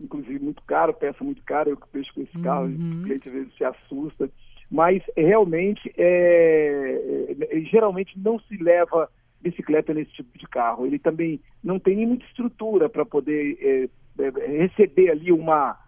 inclusive 0.00 0.38
muito 0.38 0.62
caro, 0.62 0.94
peça 0.94 1.22
muito 1.22 1.42
cara, 1.44 1.68
eu 1.68 1.76
que 1.76 1.86
peixe 1.88 2.12
com 2.12 2.22
esse 2.22 2.38
carro, 2.40 2.64
uhum. 2.64 3.00
o 3.00 3.04
cliente 3.04 3.28
às 3.28 3.34
vezes 3.34 3.54
se 3.54 3.64
assusta, 3.64 4.30
mas 4.70 5.02
realmente, 5.16 5.92
é, 5.96 7.36
é, 7.38 7.60
geralmente 7.62 8.18
não 8.18 8.38
se 8.40 8.56
leva 8.56 9.10
bicicleta 9.40 9.92
nesse 9.92 10.12
tipo 10.12 10.38
de 10.38 10.46
carro, 10.46 10.86
ele 10.86 10.98
também 10.98 11.40
não 11.62 11.78
tem 11.78 11.96
nem 11.96 12.06
muita 12.06 12.24
estrutura 12.26 12.88
para 12.88 13.04
poder 13.04 13.58
é, 13.60 13.88
é, 14.22 14.46
receber 14.58 15.10
ali 15.10 15.32
uma, 15.32 15.78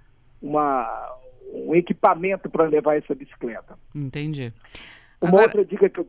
uma, 0.43 1.17
um 1.53 1.75
equipamento 1.75 2.51
para 2.51 2.65
levar 2.65 2.97
essa 2.97 3.15
bicicleta. 3.15 3.79
Entendi. 3.95 4.53
Uma 5.21 5.29
Agora... 5.29 5.45
outra 5.45 5.65
dica 5.65 5.89
que 5.89 6.01
eu 6.01 6.09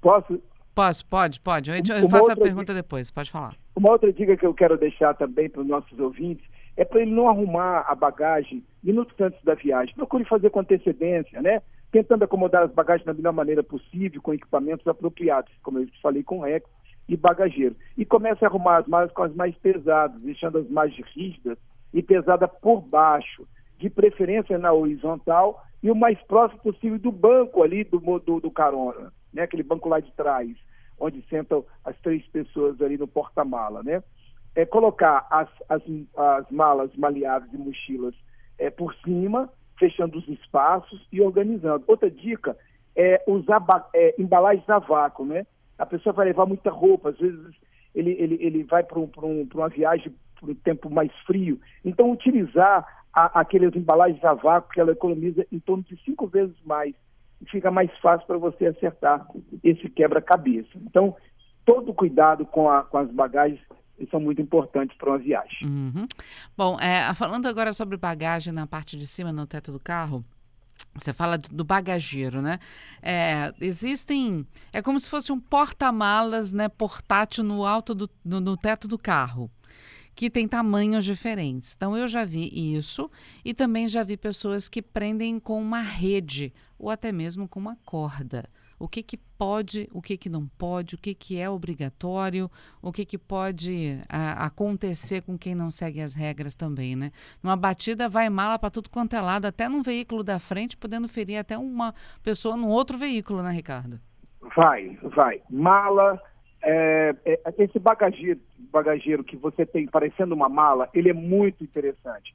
posso... 0.00 0.42
Posso, 0.74 1.06
pode, 1.06 1.38
pode. 1.40 1.70
Eu, 1.70 1.76
eu 1.76 2.10
faço 2.10 2.32
a 2.32 2.36
pergunta 2.36 2.72
dica... 2.72 2.82
depois, 2.82 3.08
pode 3.08 3.30
falar. 3.30 3.54
Uma 3.76 3.92
outra 3.92 4.12
dica 4.12 4.36
que 4.36 4.44
eu 4.44 4.52
quero 4.52 4.76
deixar 4.76 5.14
também 5.14 5.48
para 5.48 5.62
os 5.62 5.68
nossos 5.68 5.96
ouvintes 6.00 6.44
é 6.76 6.84
para 6.84 7.02
ele 7.02 7.12
não 7.12 7.28
arrumar 7.28 7.84
a 7.86 7.94
bagagem 7.94 8.64
minutos 8.82 9.14
antes 9.20 9.42
da 9.44 9.54
viagem. 9.54 9.94
Procure 9.94 10.24
fazer 10.24 10.50
com 10.50 10.60
antecedência, 10.60 11.40
né? 11.40 11.62
Tentando 11.92 12.24
acomodar 12.24 12.64
as 12.64 12.72
bagagens 12.72 13.06
da 13.06 13.14
melhor 13.14 13.32
maneira 13.32 13.62
possível, 13.62 14.20
com 14.20 14.34
equipamentos 14.34 14.86
apropriados, 14.88 15.52
como 15.62 15.78
eu 15.78 15.86
falei 16.02 16.24
com 16.24 16.38
o 16.38 16.42
Rex 16.42 16.68
e 17.08 17.16
bagageiro. 17.16 17.76
E 17.96 18.04
comece 18.04 18.44
a 18.44 18.48
arrumar 18.48 18.78
as 18.78 18.88
malas 18.88 19.12
com 19.12 19.22
as 19.22 19.32
mais 19.32 19.54
pesadas, 19.58 20.20
deixando 20.22 20.58
as 20.58 20.68
mais 20.68 20.92
rígidas 21.14 21.56
e 21.94 22.02
pesadas 22.02 22.50
por 22.60 22.82
baixo, 22.82 23.48
de 23.78 23.88
preferência 23.88 24.58
na 24.58 24.72
horizontal 24.72 25.64
e 25.82 25.90
o 25.90 25.94
mais 25.94 26.20
próximo 26.24 26.60
possível 26.60 26.98
do 26.98 27.10
banco 27.10 27.62
ali 27.62 27.84
do, 27.84 27.98
do, 28.18 28.40
do 28.40 28.50
carona, 28.50 29.10
né? 29.32 29.42
Aquele 29.42 29.62
banco 29.62 29.88
lá 29.88 30.00
de 30.00 30.12
trás, 30.12 30.50
onde 31.00 31.24
sentam 31.30 31.64
as 31.82 31.96
três 32.00 32.26
pessoas 32.26 32.80
ali 32.82 32.98
no 32.98 33.08
porta-mala, 33.08 33.82
né? 33.82 34.02
é, 34.54 34.64
colocar 34.64 35.26
as, 35.30 35.48
as, 35.68 35.82
as 36.16 36.50
malas 36.50 36.94
maleáveis 36.96 37.52
e 37.52 37.58
mochilas 37.58 38.14
é, 38.58 38.70
por 38.70 38.94
cima, 39.04 39.50
fechando 39.78 40.18
os 40.18 40.28
espaços 40.28 41.06
e 41.12 41.20
organizando. 41.20 41.84
Outra 41.86 42.10
dica 42.10 42.56
é 42.96 43.22
usar 43.26 43.64
é, 43.92 44.14
embalagens 44.18 44.68
a 44.68 44.78
vácuo, 44.78 45.24
né? 45.24 45.46
A 45.76 45.84
pessoa 45.84 46.12
vai 46.12 46.26
levar 46.26 46.46
muita 46.46 46.70
roupa, 46.70 47.10
às 47.10 47.18
vezes 47.18 47.54
ele, 47.94 48.12
ele, 48.12 48.38
ele 48.40 48.62
vai 48.62 48.84
para 48.84 48.98
um, 48.98 49.10
um, 49.22 49.48
uma 49.52 49.68
viagem 49.68 50.14
um 50.52 50.54
tempo 50.54 50.90
mais 50.90 51.10
frio. 51.26 51.60
Então, 51.84 52.10
utilizar 52.10 52.86
a, 53.12 53.40
aquelas 53.40 53.74
embalagens 53.74 54.22
a 54.24 54.34
vácuo, 54.34 54.72
que 54.72 54.80
ela 54.80 54.92
economiza 54.92 55.46
em 55.50 55.58
torno 55.58 55.84
de 55.84 55.96
cinco 56.04 56.26
vezes 56.26 56.56
mais. 56.64 56.94
E 57.40 57.46
fica 57.46 57.70
mais 57.70 57.90
fácil 57.98 58.26
para 58.26 58.38
você 58.38 58.66
acertar 58.66 59.26
esse 59.62 59.88
quebra-cabeça. 59.88 60.70
Então, 60.76 61.16
todo 61.64 61.94
cuidado 61.94 62.44
com, 62.46 62.68
a, 62.68 62.82
com 62.82 62.98
as 62.98 63.10
bagagens 63.10 63.60
são 64.10 64.20
muito 64.20 64.42
importantes 64.42 64.96
para 64.96 65.10
uma 65.10 65.18
viagem. 65.18 65.66
Uhum. 65.66 66.06
Bom, 66.56 66.78
é, 66.80 67.12
falando 67.14 67.46
agora 67.46 67.72
sobre 67.72 67.96
bagagem 67.96 68.52
na 68.52 68.66
parte 68.66 68.96
de 68.96 69.06
cima, 69.06 69.32
no 69.32 69.46
teto 69.46 69.70
do 69.70 69.78
carro, 69.78 70.24
você 70.94 71.12
fala 71.12 71.38
do 71.38 71.64
bagageiro, 71.64 72.42
né? 72.42 72.58
É, 73.00 73.52
existem. 73.60 74.46
É 74.72 74.82
como 74.82 74.98
se 74.98 75.08
fosse 75.08 75.32
um 75.32 75.38
porta-malas 75.38 76.52
né, 76.52 76.68
portátil 76.68 77.44
no 77.44 77.64
alto 77.64 77.94
do 77.94 78.10
no, 78.24 78.40
no 78.40 78.56
teto 78.56 78.88
do 78.88 78.98
carro 78.98 79.50
que 80.14 80.30
tem 80.30 80.46
tamanhos 80.46 81.04
diferentes. 81.04 81.74
Então 81.76 81.96
eu 81.96 82.06
já 82.06 82.24
vi 82.24 82.48
isso 82.76 83.10
e 83.44 83.52
também 83.52 83.88
já 83.88 84.02
vi 84.02 84.16
pessoas 84.16 84.68
que 84.68 84.80
prendem 84.80 85.38
com 85.40 85.60
uma 85.60 85.82
rede 85.82 86.52
ou 86.78 86.90
até 86.90 87.10
mesmo 87.10 87.48
com 87.48 87.58
uma 87.58 87.76
corda 87.84 88.48
o 88.78 88.88
que, 88.88 89.02
que 89.02 89.16
pode, 89.16 89.88
o 89.92 90.02
que, 90.02 90.16
que 90.16 90.28
não 90.28 90.46
pode, 90.58 90.94
o 90.94 90.98
que, 90.98 91.14
que 91.14 91.38
é 91.40 91.48
obrigatório, 91.48 92.50
o 92.82 92.92
que, 92.92 93.04
que 93.04 93.18
pode 93.18 93.98
a, 94.08 94.46
acontecer 94.46 95.22
com 95.22 95.38
quem 95.38 95.54
não 95.54 95.70
segue 95.70 96.00
as 96.00 96.14
regras 96.14 96.54
também, 96.54 96.96
né? 96.96 97.10
Numa 97.42 97.56
batida 97.56 98.08
vai 98.08 98.28
mala 98.28 98.58
para 98.58 98.70
tudo 98.70 98.90
quanto 98.90 99.14
é 99.14 99.20
lado, 99.20 99.46
até 99.46 99.68
num 99.68 99.82
veículo 99.82 100.22
da 100.22 100.38
frente, 100.38 100.76
podendo 100.76 101.08
ferir 101.08 101.38
até 101.38 101.56
uma 101.56 101.94
pessoa 102.22 102.56
num 102.56 102.68
outro 102.68 102.98
veículo, 102.98 103.42
né, 103.42 103.50
Ricardo? 103.50 104.00
Vai, 104.54 104.98
vai. 105.16 105.40
Mala, 105.48 106.20
é, 106.62 107.14
é, 107.24 107.40
esse 107.58 107.78
bagageiro, 107.78 108.40
bagageiro 108.74 109.24
que 109.24 109.36
você 109.36 109.64
tem 109.64 109.86
parecendo 109.86 110.34
uma 110.34 110.48
mala, 110.48 110.88
ele 110.92 111.08
é 111.08 111.14
muito 111.14 111.64
interessante 111.64 112.34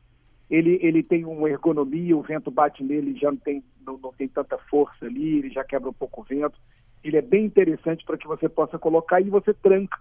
ele, 0.50 0.80
ele 0.82 1.04
tem 1.04 1.26
uma 1.26 1.48
ergonomia, 1.48 2.18
o 2.18 2.24
vento 2.24 2.50
bate 2.50 2.84
nele, 2.84 3.18
já 3.20 3.30
não 3.30 3.38
tem, 3.38 3.64
não, 3.86 3.98
não 3.98 4.12
tem 4.12 4.28
tanta 4.28 4.58
força 4.58 5.06
ali, 5.06 5.38
ele 5.38 5.50
já 5.52 5.64
quebra 5.64 5.90
um 5.90 5.94
pouco 5.94 6.22
o 6.22 6.24
vento. 6.24 6.60
Ele 7.04 7.18
é 7.18 7.22
bem 7.22 7.46
interessante 7.46 8.04
para 8.04 8.18
que 8.18 8.28
você 8.28 8.50
possa 8.50 8.80
colocar 8.80 9.22
e 9.22 9.30
você 9.30 9.54
tranca. 9.54 10.00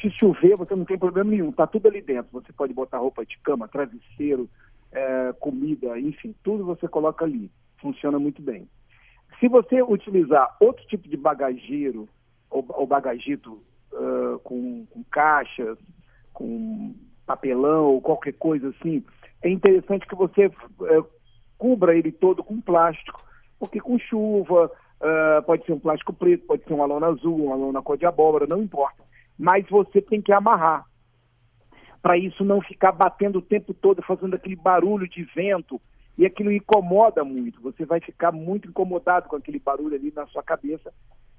Se 0.00 0.08
chover, 0.10 0.56
você 0.56 0.74
não 0.74 0.84
tem 0.84 0.96
problema 0.96 1.30
nenhum, 1.30 1.50
está 1.50 1.66
tudo 1.66 1.88
ali 1.88 2.00
dentro. 2.00 2.30
Você 2.32 2.52
pode 2.52 2.72
botar 2.72 2.98
roupa 2.98 3.26
de 3.26 3.36
cama, 3.38 3.68
travesseiro, 3.68 4.48
é, 4.92 5.34
comida, 5.40 5.98
enfim, 5.98 6.34
tudo 6.44 6.64
você 6.64 6.86
coloca 6.86 7.24
ali. 7.24 7.50
Funciona 7.78 8.18
muito 8.18 8.40
bem. 8.40 8.68
Se 9.40 9.48
você 9.48 9.82
utilizar 9.82 10.56
outro 10.60 10.86
tipo 10.86 11.08
de 11.08 11.16
bagageiro, 11.16 12.08
ou, 12.48 12.64
ou 12.68 12.86
bagagito 12.86 13.60
uh, 13.92 14.38
com, 14.40 14.86
com 14.86 15.04
caixas, 15.04 15.78
com 16.32 16.94
papelão 17.26 17.86
ou 17.86 18.00
qualquer 18.00 18.32
coisa 18.32 18.68
assim, 18.70 19.04
é 19.42 19.48
interessante 19.48 20.06
que 20.06 20.14
você 20.14 20.44
é, 20.44 21.02
cubra 21.58 21.96
ele 21.96 22.12
todo 22.12 22.42
com 22.42 22.60
plástico, 22.60 23.22
porque 23.58 23.80
com 23.80 23.98
chuva, 23.98 24.66
uh, 25.00 25.42
pode 25.44 25.64
ser 25.64 25.72
um 25.72 25.78
plástico 25.78 26.12
preto, 26.12 26.46
pode 26.46 26.64
ser 26.64 26.72
uma 26.72 26.86
lona 26.86 27.08
azul, 27.08 27.46
uma 27.46 27.56
lona 27.56 27.82
cor 27.82 27.96
de 27.96 28.06
abóbora, 28.06 28.46
não 28.46 28.62
importa. 28.62 29.02
Mas 29.38 29.68
você 29.68 30.00
tem 30.00 30.20
que 30.20 30.32
amarrar, 30.32 30.84
para 32.00 32.16
isso 32.16 32.44
não 32.44 32.60
ficar 32.60 32.92
batendo 32.92 33.38
o 33.38 33.42
tempo 33.42 33.72
todo, 33.72 34.02
fazendo 34.02 34.34
aquele 34.34 34.56
barulho 34.56 35.08
de 35.08 35.24
vento, 35.24 35.80
e 36.16 36.26
aquilo 36.26 36.52
incomoda 36.52 37.24
muito. 37.24 37.60
Você 37.62 37.84
vai 37.84 38.00
ficar 38.00 38.32
muito 38.32 38.68
incomodado 38.68 39.28
com 39.28 39.36
aquele 39.36 39.58
barulho 39.58 39.94
ali 39.94 40.12
na 40.14 40.26
sua 40.26 40.42
cabeça, 40.42 40.92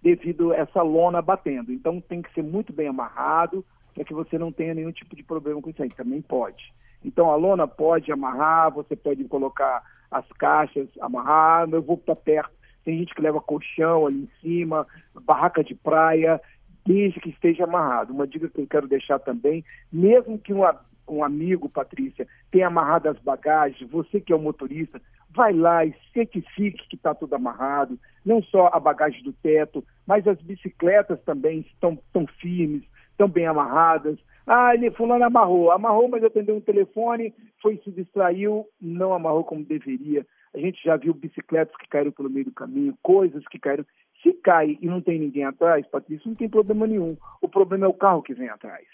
devido 0.04 0.52
a 0.52 0.58
essa 0.58 0.82
lona 0.82 1.22
batendo. 1.22 1.72
Então 1.72 2.02
tem 2.02 2.22
que 2.22 2.32
ser 2.34 2.44
muito 2.44 2.74
bem 2.74 2.90
amarrado, 2.90 3.66
para 3.96 4.04
que 4.04 4.14
você 4.14 4.38
não 4.38 4.52
tenha 4.52 4.74
nenhum 4.74 4.92
tipo 4.92 5.16
de 5.16 5.24
problema 5.24 5.62
com 5.62 5.70
isso 5.70 5.82
aí. 5.82 5.90
Também 5.90 6.22
pode. 6.22 6.74
Então 7.04 7.32
a 7.32 7.36
lona 7.36 7.66
pode 7.66 8.12
amarrar, 8.12 8.72
você 8.72 8.96
pode 8.96 9.24
colocar 9.26 9.82
as 10.12 10.28
caixas, 10.34 10.88
amarrar, 11.00 11.70
eu 11.72 11.82
vou 11.82 11.98
para 11.98 12.16
perto. 12.16 12.52
Tem 12.84 12.98
gente 12.98 13.16
que 13.16 13.22
leva 13.22 13.40
colchão 13.40 14.06
ali 14.06 14.24
em 14.24 14.30
cima, 14.42 14.86
barraca 15.22 15.64
de 15.64 15.74
praia, 15.74 16.40
desde 16.86 17.22
que 17.22 17.30
esteja 17.30 17.64
amarrado. 17.64 18.14
Uma 18.14 18.28
dica 18.28 18.50
que 18.50 18.60
eu 18.60 18.68
quero 18.68 18.88
deixar 18.90 19.20
também, 19.20 19.64
mesmo 19.92 20.38
que 20.38 20.54
um, 20.54 20.64
um 21.08 21.24
amigo, 21.24 21.70
Patrícia, 21.70 22.28
tenha 22.52 22.68
amarrado 22.68 23.08
as 23.08 23.18
bagagens, 23.20 23.90
você 23.90 24.20
que 24.20 24.34
é 24.34 24.36
o 24.36 24.40
motorista, 24.40 25.02
vai 25.36 25.54
lá 25.54 25.86
e 25.86 25.96
certifique 26.14 26.88
que 26.88 26.96
está 26.96 27.14
tudo 27.14 27.36
amarrado, 27.36 27.98
não 28.26 28.42
só 28.44 28.70
a 28.72 28.80
bagagem 28.80 29.24
do 29.24 29.34
teto, 29.34 29.84
mas 30.06 30.28
as 30.28 30.42
bicicletas 30.42 31.22
também 31.24 31.60
estão 31.60 31.98
tão 32.12 32.28
firmes, 32.28 32.84
estão 33.12 33.28
bem 33.28 33.46
amarradas. 33.46 34.18
Ah, 34.46 34.74
ele 34.74 34.92
fulano 34.92 35.24
amarrou, 35.24 35.72
amarrou, 35.72 36.08
mas 36.08 36.24
atendeu 36.24 36.56
um 36.56 36.62
telefone, 36.62 37.34
foi 37.62 37.78
se 37.84 37.92
distraiu, 37.92 38.68
não 38.82 39.14
amarrou 39.14 39.44
como 39.44 39.64
deveria. 39.64 40.26
A 40.54 40.60
gente 40.60 40.84
já 40.84 40.96
viu 40.96 41.14
bicicletas 41.14 41.76
que 41.78 41.88
caíram 41.88 42.12
pelo 42.12 42.30
meio 42.30 42.46
do 42.46 42.52
caminho, 42.52 42.98
coisas 43.02 43.44
que 43.48 43.58
caíram. 43.58 43.86
Se 44.22 44.32
cai 44.34 44.78
e 44.82 44.86
não 44.86 45.02
tem 45.02 45.20
ninguém 45.20 45.44
atrás, 45.44 45.86
Patrícia, 45.88 46.28
não 46.30 46.36
tem 46.36 46.48
problema 46.48 46.88
nenhum. 46.88 47.18
O 47.42 47.50
problema 47.50 47.86
é 47.86 47.90
o 47.90 47.94
carro 47.94 48.22
que 48.22 48.34
vem 48.34 48.50
atrás. 48.50 48.86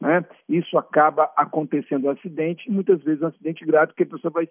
Né? 0.00 0.24
Isso 0.48 0.76
acaba 0.76 1.30
acontecendo 1.36 2.06
um 2.06 2.10
acidente, 2.10 2.68
e 2.68 2.72
muitas 2.72 3.00
vezes 3.04 3.22
um 3.22 3.28
acidente 3.28 3.64
grave, 3.64 3.88
porque 3.88 4.02
a 4.02 4.06
pessoa 4.06 4.32
vai, 4.32 4.48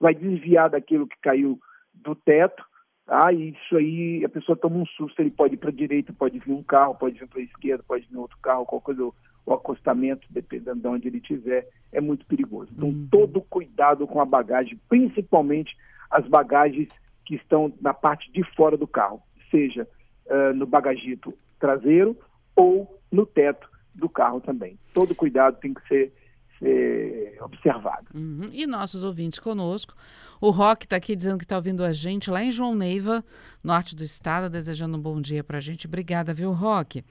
vai 0.00 0.14
desviar 0.14 0.70
daquilo 0.70 1.06
que 1.06 1.16
caiu 1.20 1.58
do 1.94 2.14
teto, 2.14 2.64
ah, 3.08 3.32
isso 3.32 3.74
aí, 3.74 4.22
a 4.22 4.28
pessoa 4.28 4.54
toma 4.54 4.76
um 4.76 4.84
susto, 4.84 5.20
ele 5.20 5.30
pode 5.30 5.54
ir 5.54 5.56
para 5.56 5.70
a 5.70 5.72
direita, 5.72 6.12
pode 6.12 6.38
vir 6.38 6.52
um 6.52 6.62
carro, 6.62 6.94
pode 6.94 7.18
vir 7.18 7.26
para 7.26 7.40
a 7.40 7.44
esquerda, 7.44 7.82
pode 7.88 8.06
vir 8.06 8.18
outro 8.18 8.36
carro, 8.42 8.66
qualquer 8.66 8.96
coisa, 8.96 9.10
o 9.46 9.54
acostamento, 9.54 10.26
dependendo 10.28 10.80
de 10.80 10.88
onde 10.88 11.08
ele 11.08 11.16
estiver, 11.16 11.66
é 11.90 12.02
muito 12.02 12.26
perigoso. 12.26 12.70
Então, 12.76 12.90
uhum. 12.90 13.08
todo 13.10 13.40
cuidado 13.40 14.06
com 14.06 14.20
a 14.20 14.26
bagagem, 14.26 14.78
principalmente 14.90 15.74
as 16.10 16.26
bagagens 16.28 16.88
que 17.24 17.34
estão 17.36 17.72
na 17.80 17.94
parte 17.94 18.30
de 18.30 18.42
fora 18.54 18.76
do 18.76 18.86
carro, 18.86 19.22
seja 19.50 19.88
uh, 20.26 20.52
no 20.54 20.66
bagagito 20.66 21.32
traseiro 21.58 22.14
ou 22.54 23.00
no 23.10 23.24
teto 23.24 23.70
do 23.94 24.08
carro 24.08 24.40
também. 24.40 24.78
Todo 24.92 25.14
cuidado 25.14 25.58
tem 25.60 25.72
que 25.72 25.86
ser 25.88 26.12
ser 26.58 27.38
observado. 27.42 28.06
Uhum. 28.14 28.48
E 28.52 28.66
nossos 28.66 29.04
ouvintes 29.04 29.38
conosco. 29.38 29.94
O 30.40 30.50
Rock 30.50 30.84
está 30.84 30.96
aqui 30.96 31.16
dizendo 31.16 31.38
que 31.38 31.44
está 31.44 31.56
ouvindo 31.56 31.82
a 31.84 31.92
gente 31.92 32.30
lá 32.30 32.42
em 32.42 32.52
João 32.52 32.74
Neiva, 32.74 33.24
norte 33.62 33.96
do 33.96 34.04
estado, 34.04 34.48
desejando 34.48 34.96
um 34.96 35.00
bom 35.00 35.20
dia 35.20 35.42
para 35.42 35.58
a 35.58 35.60
gente. 35.60 35.86
Obrigada, 35.86 36.32
viu, 36.32 36.52
Rock? 36.52 37.04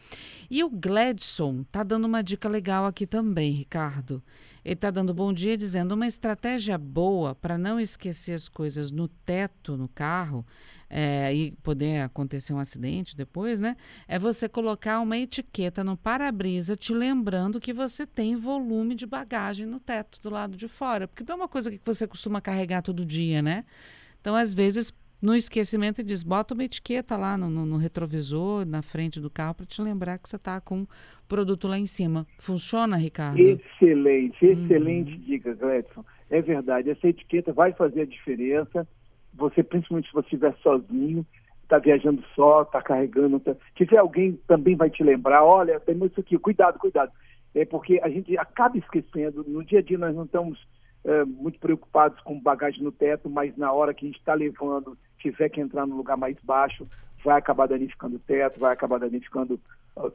E 0.49 0.63
o 0.63 0.69
Gladson 0.69 1.61
está 1.61 1.83
dando 1.83 2.05
uma 2.05 2.23
dica 2.23 2.47
legal 2.47 2.85
aqui 2.85 3.05
também, 3.05 3.51
Ricardo. 3.51 4.23
Ele 4.67 4.73
está 4.73 4.91
dando 4.91 5.13
bom 5.13 5.31
dia 5.31 5.55
dizendo 5.55 5.93
uma 5.93 6.07
estratégia 6.07 6.77
boa 6.77 7.33
para 7.33 7.57
não 7.57 7.79
esquecer 7.79 8.33
as 8.33 8.49
coisas 8.49 8.91
no 8.91 9.07
teto, 9.07 9.77
no 9.77 9.87
carro, 9.87 10.45
é, 10.89 11.33
e 11.33 11.51
poder 11.63 12.01
acontecer 12.01 12.51
um 12.51 12.59
acidente 12.59 13.15
depois, 13.15 13.61
né? 13.61 13.77
É 14.09 14.19
você 14.19 14.49
colocar 14.49 14.99
uma 14.99 15.17
etiqueta 15.17 15.85
no 15.85 15.95
para-brisa 15.95 16.75
te 16.75 16.93
lembrando 16.93 17.61
que 17.61 17.71
você 17.71 18.05
tem 18.05 18.35
volume 18.35 18.93
de 18.93 19.05
bagagem 19.05 19.65
no 19.65 19.79
teto 19.79 20.19
do 20.21 20.29
lado 20.29 20.57
de 20.57 20.67
fora. 20.67 21.07
Porque 21.07 21.23
não 21.25 21.35
é 21.35 21.41
uma 21.43 21.47
coisa 21.47 21.71
que 21.71 21.79
você 21.85 22.05
costuma 22.05 22.41
carregar 22.41 22.81
todo 22.81 23.05
dia, 23.05 23.41
né? 23.41 23.63
Então, 24.19 24.35
às 24.35 24.53
vezes, 24.53 24.93
no 25.21 25.35
esquecimento, 25.35 26.03
diz: 26.03 26.23
bota 26.23 26.53
uma 26.53 26.63
etiqueta 26.63 27.17
lá 27.17 27.37
no, 27.37 27.49
no, 27.49 27.65
no 27.65 27.77
retrovisor, 27.77 28.65
na 28.65 28.81
frente 28.81 29.19
do 29.19 29.29
carro, 29.29 29.55
para 29.55 29.65
te 29.65 29.81
lembrar 29.81 30.17
que 30.17 30.29
você 30.29 30.35
está 30.35 30.59
com 30.61 30.85
produto 31.27 31.67
lá 31.67 31.77
em 31.77 31.87
cima. 31.87 32.25
Funciona, 32.39 32.97
Ricardo? 32.97 33.39
Excelente, 33.39 34.45
excelente 34.45 35.13
uhum. 35.13 35.19
dica, 35.19 35.53
Gledson. 35.53 36.05
É 36.29 36.41
verdade, 36.41 36.89
essa 36.89 37.07
etiqueta 37.07 37.53
vai 37.53 37.73
fazer 37.73 38.01
a 38.01 38.05
diferença 38.05 38.87
você, 39.37 39.63
principalmente 39.63 40.07
se 40.07 40.13
você 40.13 40.25
estiver 40.25 40.55
sozinho, 40.63 41.25
está 41.61 41.77
viajando 41.77 42.23
só, 42.33 42.63
está 42.63 42.81
carregando, 42.81 43.39
tá... 43.39 43.55
tiver 43.75 43.97
alguém 43.97 44.39
também 44.47 44.75
vai 44.75 44.89
te 44.89 45.03
lembrar, 45.03 45.43
olha, 45.43 45.79
tem 45.79 45.95
isso 46.05 46.19
aqui, 46.19 46.37
cuidado, 46.37 46.79
cuidado. 46.79 47.11
É 47.53 47.63
porque 47.65 47.99
a 48.03 48.09
gente 48.09 48.37
acaba 48.37 48.77
esquecendo, 48.77 49.45
no 49.47 49.63
dia 49.63 49.79
a 49.79 49.81
dia 49.81 49.97
nós 49.97 50.15
não 50.15 50.25
estamos 50.25 50.59
é, 51.05 51.23
muito 51.23 51.59
preocupados 51.59 52.19
com 52.21 52.39
bagagem 52.39 52.83
no 52.83 52.91
teto, 52.91 53.29
mas 53.29 53.55
na 53.55 53.71
hora 53.71 53.93
que 53.93 54.05
a 54.05 54.07
gente 54.07 54.19
está 54.19 54.33
levando, 54.33 54.97
tiver 55.17 55.49
que 55.49 55.61
entrar 55.61 55.85
no 55.85 55.95
lugar 55.95 56.17
mais 56.17 56.37
baixo, 56.43 56.87
vai 57.23 57.37
acabar 57.37 57.67
danificando 57.67 58.15
o 58.15 58.19
teto, 58.19 58.59
vai 58.59 58.73
acabar 58.73 58.99
danificando, 58.99 59.59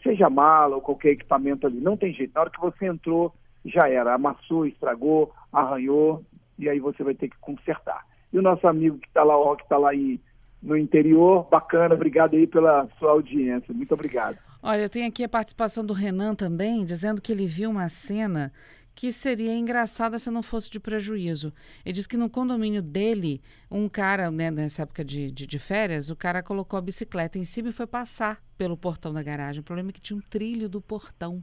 seja 0.02 0.30
mala 0.30 0.76
ou 0.76 0.82
qualquer 0.82 1.10
equipamento 1.10 1.66
ali. 1.66 1.80
Não 1.80 1.96
tem 1.96 2.12
jeito. 2.12 2.32
Na 2.34 2.42
hora 2.42 2.50
que 2.50 2.60
você 2.60 2.86
entrou, 2.86 3.34
já 3.64 3.88
era. 3.88 4.14
Amassou, 4.14 4.66
estragou, 4.66 5.32
arranhou, 5.52 6.24
e 6.58 6.68
aí 6.68 6.80
você 6.80 7.02
vai 7.02 7.14
ter 7.14 7.28
que 7.28 7.36
consertar. 7.40 8.06
E 8.32 8.38
o 8.38 8.42
nosso 8.42 8.66
amigo 8.66 8.98
que 8.98 9.08
está 9.08 9.22
lá, 9.22 9.36
ó, 9.36 9.54
que 9.54 9.62
está 9.62 9.76
lá 9.76 9.90
aí 9.90 10.20
no 10.62 10.76
interior, 10.76 11.46
bacana, 11.50 11.94
obrigado 11.94 12.34
aí 12.34 12.46
pela 12.46 12.88
sua 12.98 13.10
audiência. 13.10 13.74
Muito 13.74 13.92
obrigado. 13.92 14.38
Olha, 14.62 14.82
eu 14.82 14.88
tenho 14.88 15.08
aqui 15.08 15.24
a 15.24 15.28
participação 15.28 15.84
do 15.84 15.92
Renan 15.92 16.34
também, 16.36 16.84
dizendo 16.84 17.20
que 17.20 17.32
ele 17.32 17.46
viu 17.46 17.68
uma 17.68 17.88
cena 17.88 18.52
que 18.94 19.12
seria 19.12 19.54
engraçada 19.54 20.18
se 20.18 20.30
não 20.30 20.42
fosse 20.42 20.70
de 20.70 20.78
prejuízo. 20.78 21.52
Ele 21.84 21.92
diz 21.92 22.06
que 22.06 22.16
no 22.16 22.28
condomínio 22.28 22.82
dele, 22.82 23.40
um 23.70 23.88
cara, 23.88 24.30
né, 24.30 24.50
nessa 24.50 24.82
época 24.82 25.04
de, 25.04 25.30
de, 25.30 25.46
de, 25.46 25.58
férias, 25.58 26.10
o 26.10 26.16
cara 26.16 26.42
colocou 26.42 26.78
a 26.78 26.82
bicicleta 26.82 27.38
em 27.38 27.44
cima 27.44 27.70
e 27.70 27.72
foi 27.72 27.86
passar 27.86 28.42
pelo 28.56 28.76
portão 28.76 29.12
da 29.12 29.22
garagem. 29.22 29.60
O 29.60 29.64
problema 29.64 29.90
é 29.90 29.92
que 29.92 30.00
tinha 30.00 30.16
um 30.16 30.20
trilho 30.20 30.68
do 30.68 30.80
portão. 30.80 31.42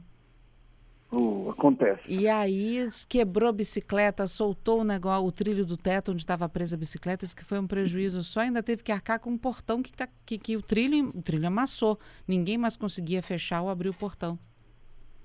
Uh, 1.12 1.50
acontece. 1.50 2.02
E 2.06 2.28
aí 2.28 2.86
quebrou 3.08 3.48
a 3.48 3.52
bicicleta, 3.52 4.28
soltou 4.28 4.82
o 4.82 4.84
negócio, 4.84 5.26
o 5.26 5.32
trilho 5.32 5.66
do 5.66 5.76
teto 5.76 6.12
onde 6.12 6.22
estava 6.22 6.48
presa 6.48 6.76
a 6.76 6.78
bicicleta, 6.78 7.24
isso 7.24 7.34
que 7.34 7.44
foi 7.44 7.58
um 7.58 7.66
prejuízo 7.66 8.22
só, 8.22 8.40
ainda 8.40 8.62
teve 8.62 8.84
que 8.84 8.92
arcar 8.92 9.18
com 9.18 9.30
um 9.30 9.36
portão 9.36 9.82
que, 9.82 9.92
tá, 9.92 10.08
que, 10.24 10.38
que 10.38 10.56
o, 10.56 10.62
trilho, 10.62 11.08
o 11.08 11.20
trilho 11.20 11.48
amassou. 11.48 11.98
Ninguém 12.28 12.56
mais 12.56 12.76
conseguia 12.76 13.20
fechar 13.22 13.60
ou 13.60 13.68
abrir 13.68 13.88
o 13.88 13.94
portão. 13.94 14.38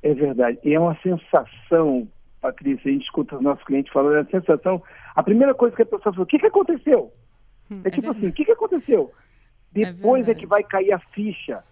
É 0.02 0.14
verdade. 0.14 0.60
E 0.64 0.74
é 0.74 0.80
uma 0.80 0.98
sensação, 1.02 2.08
Patrícia, 2.46 2.90
a 2.90 2.94
gente 2.94 3.06
escuta 3.06 3.36
os 3.36 3.42
nossos 3.42 3.64
clientes 3.66 3.92
falando, 3.92 4.18
é 4.18 4.22
a 4.22 4.26
sensação. 4.26 4.82
A 5.16 5.24
primeira 5.24 5.54
coisa 5.54 5.76
que 5.76 5.82
a 5.82 5.86
pessoa 5.86 6.14
fala, 6.14 6.24
o 6.24 6.26
que, 6.26 6.40
que 6.40 6.48
aconteceu? 6.48 7.12
Hum, 7.72 7.82
é, 7.84 7.88
é 7.88 7.92
tipo 7.92 8.12
assim, 8.12 8.28
o 8.28 8.34
que, 8.34 8.46
que 8.46 8.52
aconteceu? 8.52 9.12
É 9.76 9.86
Depois 9.86 10.28
é, 10.28 10.32
é 10.32 10.36
que 10.36 10.46
vai 10.46 10.64
cair 10.64 10.92
a 10.92 11.00
ficha 11.00 11.64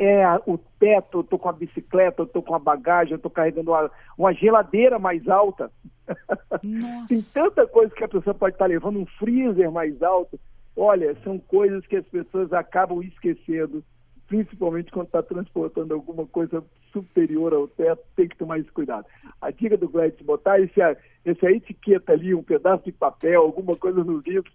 é 0.00 0.24
o 0.46 0.56
teto, 0.56 1.18
eu 1.18 1.20
estou 1.20 1.38
com 1.38 1.50
a 1.50 1.52
bicicleta, 1.52 2.22
eu 2.22 2.24
estou 2.24 2.42
com 2.42 2.54
a 2.54 2.58
bagagem, 2.58 3.12
eu 3.12 3.16
estou 3.16 3.30
carregando 3.30 3.70
uma, 3.70 3.90
uma, 4.16 4.32
geladeira 4.32 4.98
mais 4.98 5.28
alta. 5.28 5.70
Tem 7.06 7.20
tanta 7.34 7.66
coisa 7.66 7.94
que 7.94 8.02
a 8.02 8.08
pessoa 8.08 8.32
pode 8.32 8.54
estar 8.54 8.64
tá 8.64 8.68
levando, 8.68 8.98
um 8.98 9.04
freezer 9.04 9.70
mais 9.70 10.02
alto. 10.02 10.40
Olha, 10.74 11.14
são 11.22 11.38
coisas 11.38 11.86
que 11.86 11.96
as 11.96 12.06
pessoas 12.06 12.50
acabam 12.50 13.02
esquecendo, 13.02 13.84
principalmente 14.30 14.92
quando 14.92 15.06
está 15.06 15.20
transportando 15.24 15.92
alguma 15.92 16.24
coisa 16.24 16.62
superior 16.92 17.52
ao 17.52 17.66
teto, 17.66 18.00
tem 18.14 18.28
que 18.28 18.36
tomar 18.36 18.60
esse 18.60 18.70
cuidado. 18.70 19.04
A 19.40 19.50
dica 19.50 19.76
do 19.76 19.88
Gladys 19.88 20.24
botar 20.24 20.60
esse, 20.60 20.80
essa 21.24 21.50
etiqueta 21.50 22.12
ali, 22.12 22.32
um 22.32 22.42
pedaço 22.42 22.84
de 22.84 22.92
papel, 22.92 23.42
alguma 23.42 23.74
coisa 23.74 24.04
no 24.04 24.20
vidro, 24.20 24.48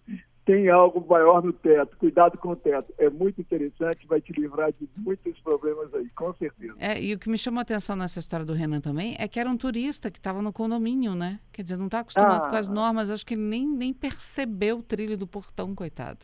tem 0.46 0.70
algo 0.70 1.06
maior 1.06 1.44
no 1.44 1.52
teto. 1.52 1.98
Cuidado 1.98 2.38
com 2.38 2.52
o 2.52 2.56
teto. 2.56 2.94
É 2.98 3.10
muito 3.10 3.42
interessante, 3.42 4.08
vai 4.08 4.22
te 4.22 4.32
livrar 4.32 4.72
de 4.72 4.88
muitos 4.96 5.38
problemas 5.42 5.94
aí, 5.94 6.10
com 6.16 6.34
certeza. 6.36 6.76
É, 6.80 7.02
e 7.02 7.14
o 7.14 7.20
que 7.20 7.30
me 7.30 7.38
chamou 7.38 7.60
a 7.60 7.64
atenção 7.64 7.98
nessa 7.98 8.20
história 8.20 8.46
do 8.46 8.54
Renan 8.54 8.80
também 8.80 9.18
é 9.20 9.28
que 9.28 9.42
era 9.42 9.50
um 9.50 9.58
turista 9.58 10.10
que 10.10 10.20
estava 10.20 10.42
no 10.42 10.54
condomínio, 10.54 11.16
né? 11.16 11.38
Quer 11.52 11.64
dizer, 11.64 11.76
não 11.76 11.88
está 11.88 12.00
acostumado 12.00 12.46
ah, 12.46 12.50
com 12.50 12.56
as 12.56 12.70
normas, 12.70 13.10
acho 13.10 13.26
que 13.26 13.34
ele 13.34 13.42
nem, 13.42 13.68
nem 13.68 13.94
percebeu 13.94 14.78
o 14.78 14.84
trilho 14.84 15.18
do 15.18 15.28
portão, 15.28 15.76
coitado. 15.76 16.20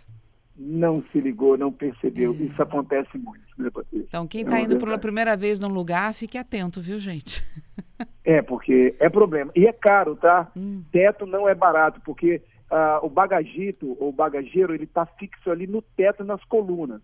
Não 0.63 1.03
se 1.11 1.19
ligou, 1.19 1.57
não 1.57 1.71
percebeu. 1.71 2.33
É. 2.39 2.43
Isso 2.43 2.61
acontece 2.61 3.17
muito, 3.17 3.41
né, 3.57 3.69
Patrícia? 3.71 4.05
Então, 4.07 4.27
quem 4.27 4.41
está 4.41 4.59
é 4.59 4.63
indo 4.63 4.77
pela 4.77 4.97
primeira 4.97 5.35
vez 5.35 5.59
num 5.59 5.67
lugar, 5.67 6.13
fique 6.13 6.37
atento, 6.37 6.79
viu, 6.79 6.99
gente? 6.99 7.43
é, 8.23 8.41
porque 8.41 8.95
é 8.99 9.09
problema. 9.09 9.51
E 9.55 9.65
é 9.65 9.73
caro, 9.73 10.15
tá? 10.15 10.51
Hum. 10.55 10.83
Teto 10.91 11.25
não 11.25 11.49
é 11.49 11.55
barato, 11.55 11.99
porque 12.05 12.41
uh, 12.71 13.03
o 13.05 13.09
bagagito 13.09 13.97
ou 13.99 14.11
bagageiro 14.11 14.73
ele 14.73 14.83
está 14.83 15.05
fixo 15.05 15.49
ali 15.49 15.65
no 15.65 15.81
teto, 15.81 16.23
nas 16.23 16.43
colunas. 16.45 17.01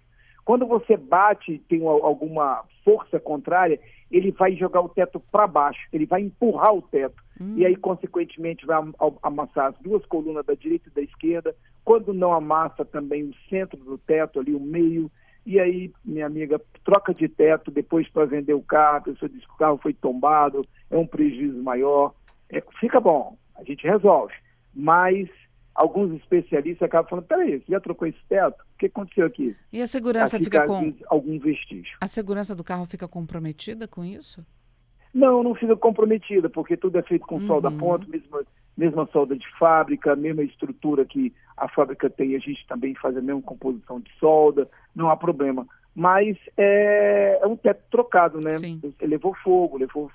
Quando 0.47 0.65
você 0.65 0.95
bate 0.95 1.61
tem 1.67 1.85
alguma 1.85 2.63
força 2.85 3.19
contrária, 3.19 3.77
ele 4.09 4.31
vai 4.31 4.55
jogar 4.55 4.79
o 4.79 4.87
teto 4.87 5.19
para 5.29 5.45
baixo, 5.45 5.85
ele 5.91 6.05
vai 6.05 6.21
empurrar 6.21 6.73
o 6.73 6.81
teto. 6.81 7.21
Hum. 7.37 7.55
E 7.57 7.65
aí, 7.65 7.75
consequentemente, 7.75 8.65
vai 8.65 8.81
amassar 9.21 9.65
as 9.65 9.77
duas 9.79 10.05
colunas 10.05 10.45
da 10.45 10.53
direita 10.53 10.87
e 10.87 10.93
da 10.93 11.01
esquerda. 11.01 11.53
Quando 11.83 12.13
não 12.13 12.31
amassa 12.31 12.85
também 12.85 13.25
o 13.25 13.35
centro 13.49 13.75
do 13.77 13.97
teto, 13.97 14.39
ali 14.39 14.55
o 14.55 14.59
meio. 14.61 15.11
E 15.45 15.59
aí, 15.59 15.91
minha 16.05 16.25
amiga, 16.25 16.61
troca 16.81 17.13
de 17.13 17.27
teto 17.27 17.69
depois 17.69 18.07
para 18.07 18.23
vender 18.23 18.53
o 18.53 18.63
carro, 18.63 18.99
a 18.99 19.01
pessoa 19.01 19.27
diz 19.27 19.45
que 19.45 19.51
o 19.53 19.57
carro 19.57 19.77
foi 19.83 19.93
tombado, 19.93 20.61
é 20.89 20.95
um 20.95 21.05
prejuízo 21.05 21.61
maior. 21.61 22.13
É, 22.49 22.63
fica 22.79 23.01
bom, 23.01 23.35
a 23.57 23.65
gente 23.65 23.85
resolve. 23.85 24.33
Mas 24.73 25.27
alguns 25.77 26.11
especialistas 26.19 26.87
acabam 26.87 27.07
falando, 27.07 27.25
peraí, 27.25 27.59
você 27.59 27.71
já 27.71 27.79
trocou 27.79 28.07
esse 28.07 28.17
teto? 28.27 28.59
O 28.59 28.77
que 28.79 28.87
aconteceu 28.87 29.27
aqui? 29.27 29.55
E 29.71 29.79
a 29.79 29.85
segurança 29.85 30.39
fica 30.39 30.65
com... 30.65 30.93
Algum 31.07 31.39
vestígio. 31.39 31.95
A 32.01 32.07
segurança 32.07 32.55
do 32.55 32.63
carro 32.63 32.87
fica 32.87 33.07
comprometida 33.07 33.87
com 33.87 34.03
isso? 34.03 34.43
Não, 35.13 35.43
não 35.43 35.53
fica 35.53 35.75
comprometida, 35.77 36.49
porque 36.49 36.75
tudo 36.75 36.97
é 36.97 37.03
feito 37.03 37.27
com 37.27 37.35
uhum. 37.35 37.47
solda 37.47 37.69
ponto, 37.69 38.09
mesma, 38.09 38.43
mesma 38.75 39.07
solda 39.13 39.37
de 39.37 39.47
fábrica, 39.57 40.15
mesma 40.15 40.43
estrutura 40.43 41.05
que 41.05 41.31
a 41.55 41.69
fábrica 41.69 42.09
tem, 42.09 42.35
a 42.35 42.39
gente 42.39 42.65
também 42.67 42.95
faz 42.95 43.15
a 43.15 43.21
mesma 43.21 43.41
composição 43.43 43.99
de 43.99 44.11
solda, 44.19 44.67
não 44.95 45.09
há 45.09 45.15
problema. 45.15 45.67
Mas 45.93 46.37
é, 46.57 47.39
é 47.41 47.47
um 47.47 47.55
teto 47.55 47.83
trocado, 47.91 48.39
né? 48.39 48.57
Sim. 48.57 48.81
Levou 49.01 49.35
fogo, 49.43 49.77
levou, 49.77 50.11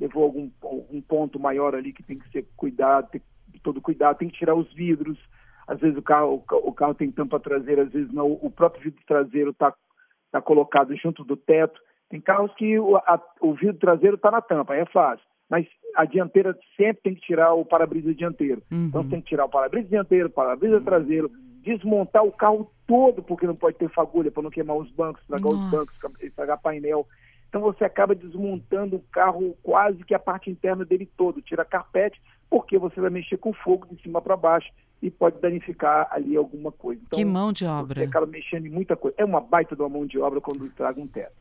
levou 0.00 0.24
algum, 0.24 0.50
algum 0.62 1.00
ponto 1.02 1.38
maior 1.38 1.74
ali 1.74 1.92
que 1.92 2.02
tem 2.02 2.18
que 2.18 2.30
ser 2.30 2.46
cuidado, 2.56 3.10
tem 3.10 3.22
todo 3.66 3.80
cuidado, 3.80 4.18
tem 4.18 4.28
que 4.28 4.38
tirar 4.38 4.54
os 4.54 4.72
vidros. 4.72 5.18
Às 5.66 5.80
vezes 5.80 5.98
o 5.98 6.02
carro, 6.02 6.44
o 6.48 6.72
carro 6.72 6.94
tem 6.94 7.10
tampa 7.10 7.40
traseira, 7.40 7.82
às 7.82 7.92
vezes 7.92 8.12
não. 8.12 8.30
O 8.32 8.48
próprio 8.48 8.84
vidro 8.84 9.02
traseiro 9.04 9.50
está 9.50 9.74
tá 10.30 10.40
colocado 10.40 10.94
junto 10.96 11.24
do 11.24 11.36
teto. 11.36 11.80
Tem 12.08 12.20
carros 12.20 12.54
que 12.54 12.78
o, 12.78 12.96
a, 12.96 13.20
o 13.40 13.52
vidro 13.54 13.76
traseiro 13.78 14.14
está 14.14 14.30
na 14.30 14.40
tampa, 14.40 14.76
é 14.76 14.86
fácil. 14.86 15.26
Mas 15.50 15.66
a 15.96 16.04
dianteira 16.04 16.56
sempre 16.76 17.02
tem 17.02 17.14
que 17.14 17.22
tirar 17.22 17.52
o 17.54 17.64
para-brisa 17.64 18.14
dianteiro. 18.14 18.62
Uhum. 18.70 18.86
Então 18.86 19.08
tem 19.08 19.20
que 19.20 19.28
tirar 19.28 19.46
o 19.46 19.48
para-brisa 19.48 19.88
dianteiro, 19.88 20.28
o 20.28 20.32
para-brisa 20.32 20.80
traseiro, 20.80 21.30
desmontar 21.62 22.24
o 22.24 22.30
carro 22.30 22.70
todo, 22.86 23.22
porque 23.22 23.46
não 23.46 23.56
pode 23.56 23.76
ter 23.76 23.88
fagulha 23.90 24.30
para 24.30 24.44
não 24.44 24.50
queimar 24.50 24.76
os 24.76 24.90
bancos, 24.92 25.22
estragar 25.22 25.52
Nossa. 25.52 25.64
os 25.64 25.70
bancos, 25.70 26.22
estragar 26.22 26.62
painel. 26.62 27.06
Então 27.48 27.60
você 27.60 27.84
acaba 27.84 28.14
desmontando 28.14 28.96
o 28.96 29.04
carro 29.10 29.56
quase 29.62 30.04
que 30.04 30.14
a 30.14 30.18
parte 30.18 30.50
interna 30.50 30.84
dele 30.84 31.10
todo, 31.16 31.42
tira 31.42 31.64
carpete, 31.64 32.20
porque 32.48 32.78
você 32.78 33.00
vai 33.00 33.10
mexer 33.10 33.36
com 33.36 33.52
fogo 33.52 33.86
de 33.90 34.00
cima 34.02 34.20
para 34.20 34.36
baixo 34.36 34.70
e 35.02 35.10
pode 35.10 35.40
danificar 35.40 36.08
ali 36.10 36.36
alguma 36.36 36.72
coisa. 36.72 37.00
Então, 37.06 37.18
que 37.18 37.24
mão 37.24 37.52
de 37.52 37.66
obra. 37.66 38.00
Você 38.00 38.06
acaba 38.06 38.26
mexendo 38.26 38.66
em 38.66 38.70
muita 38.70 38.96
coisa. 38.96 39.14
É 39.18 39.24
uma 39.24 39.40
baita 39.40 39.76
de 39.76 39.82
uma 39.82 39.88
mão 39.88 40.06
de 40.06 40.18
obra 40.18 40.40
quando 40.40 40.66
estraga 40.66 41.00
um 41.00 41.06
teto. 41.06 41.34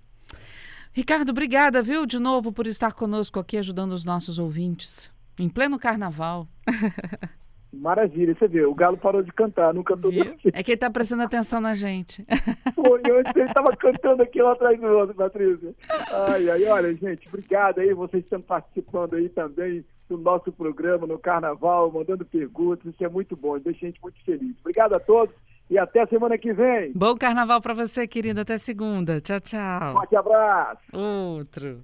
Ricardo, 0.93 1.29
obrigada, 1.29 1.81
viu, 1.81 2.05
de 2.05 2.19
novo 2.19 2.51
por 2.51 2.67
estar 2.67 2.93
conosco 2.93 3.39
aqui 3.39 3.57
ajudando 3.57 3.91
os 3.91 4.05
nossos 4.05 4.39
ouvintes. 4.39 5.11
Em 5.37 5.49
pleno 5.49 5.77
carnaval. 5.77 6.47
Maravilha, 7.73 8.33
você 8.33 8.47
vê, 8.47 8.65
o 8.65 8.73
Galo 8.73 8.95
parou 8.95 9.21
de 9.21 9.33
cantar, 9.33 9.73
não 9.73 9.83
cantou 9.83 10.09
Viu? 10.09 10.37
É 10.53 10.63
que 10.63 10.71
ele 10.71 10.75
está 10.75 10.89
prestando 10.89 11.23
atenção 11.23 11.59
na 11.59 11.73
gente. 11.73 12.25
Pô, 12.73 12.97
eu, 13.05 13.19
ele 13.19 13.43
estava 13.45 13.75
cantando 13.75 14.23
aqui 14.23 14.41
lá 14.41 14.53
atrás 14.53 14.79
do 14.79 14.87
outro, 14.87 15.13
Patrícia. 15.13 15.75
Ai, 15.89 16.49
ai, 16.49 16.63
olha, 16.67 16.95
gente, 16.95 17.27
obrigado 17.27 17.79
aí, 17.79 17.93
vocês 17.93 18.23
estão 18.23 18.39
participando 18.39 19.15
aí 19.15 19.27
também 19.27 19.83
do 20.07 20.17
nosso 20.17 20.51
programa 20.51 21.07
no 21.07 21.17
Carnaval, 21.17 21.91
mandando 21.91 22.25
perguntas, 22.25 22.85
isso 22.85 23.03
é 23.03 23.09
muito 23.09 23.35
bom, 23.35 23.57
deixa 23.59 23.85
a 23.85 23.89
gente 23.89 24.01
muito 24.01 24.23
feliz. 24.23 24.55
Obrigado 24.59 24.93
a 24.93 24.99
todos 24.99 25.33
e 25.69 25.77
até 25.77 26.05
semana 26.05 26.37
que 26.37 26.53
vem. 26.53 26.91
Bom 26.93 27.15
carnaval 27.15 27.59
para 27.61 27.73
você, 27.73 28.07
querida. 28.07 28.41
Até 28.41 28.57
segunda. 28.57 29.19
Tchau, 29.19 29.39
tchau. 29.39 29.93
Forte 29.93 30.15
abraço. 30.15 30.81
Outro. 30.93 31.83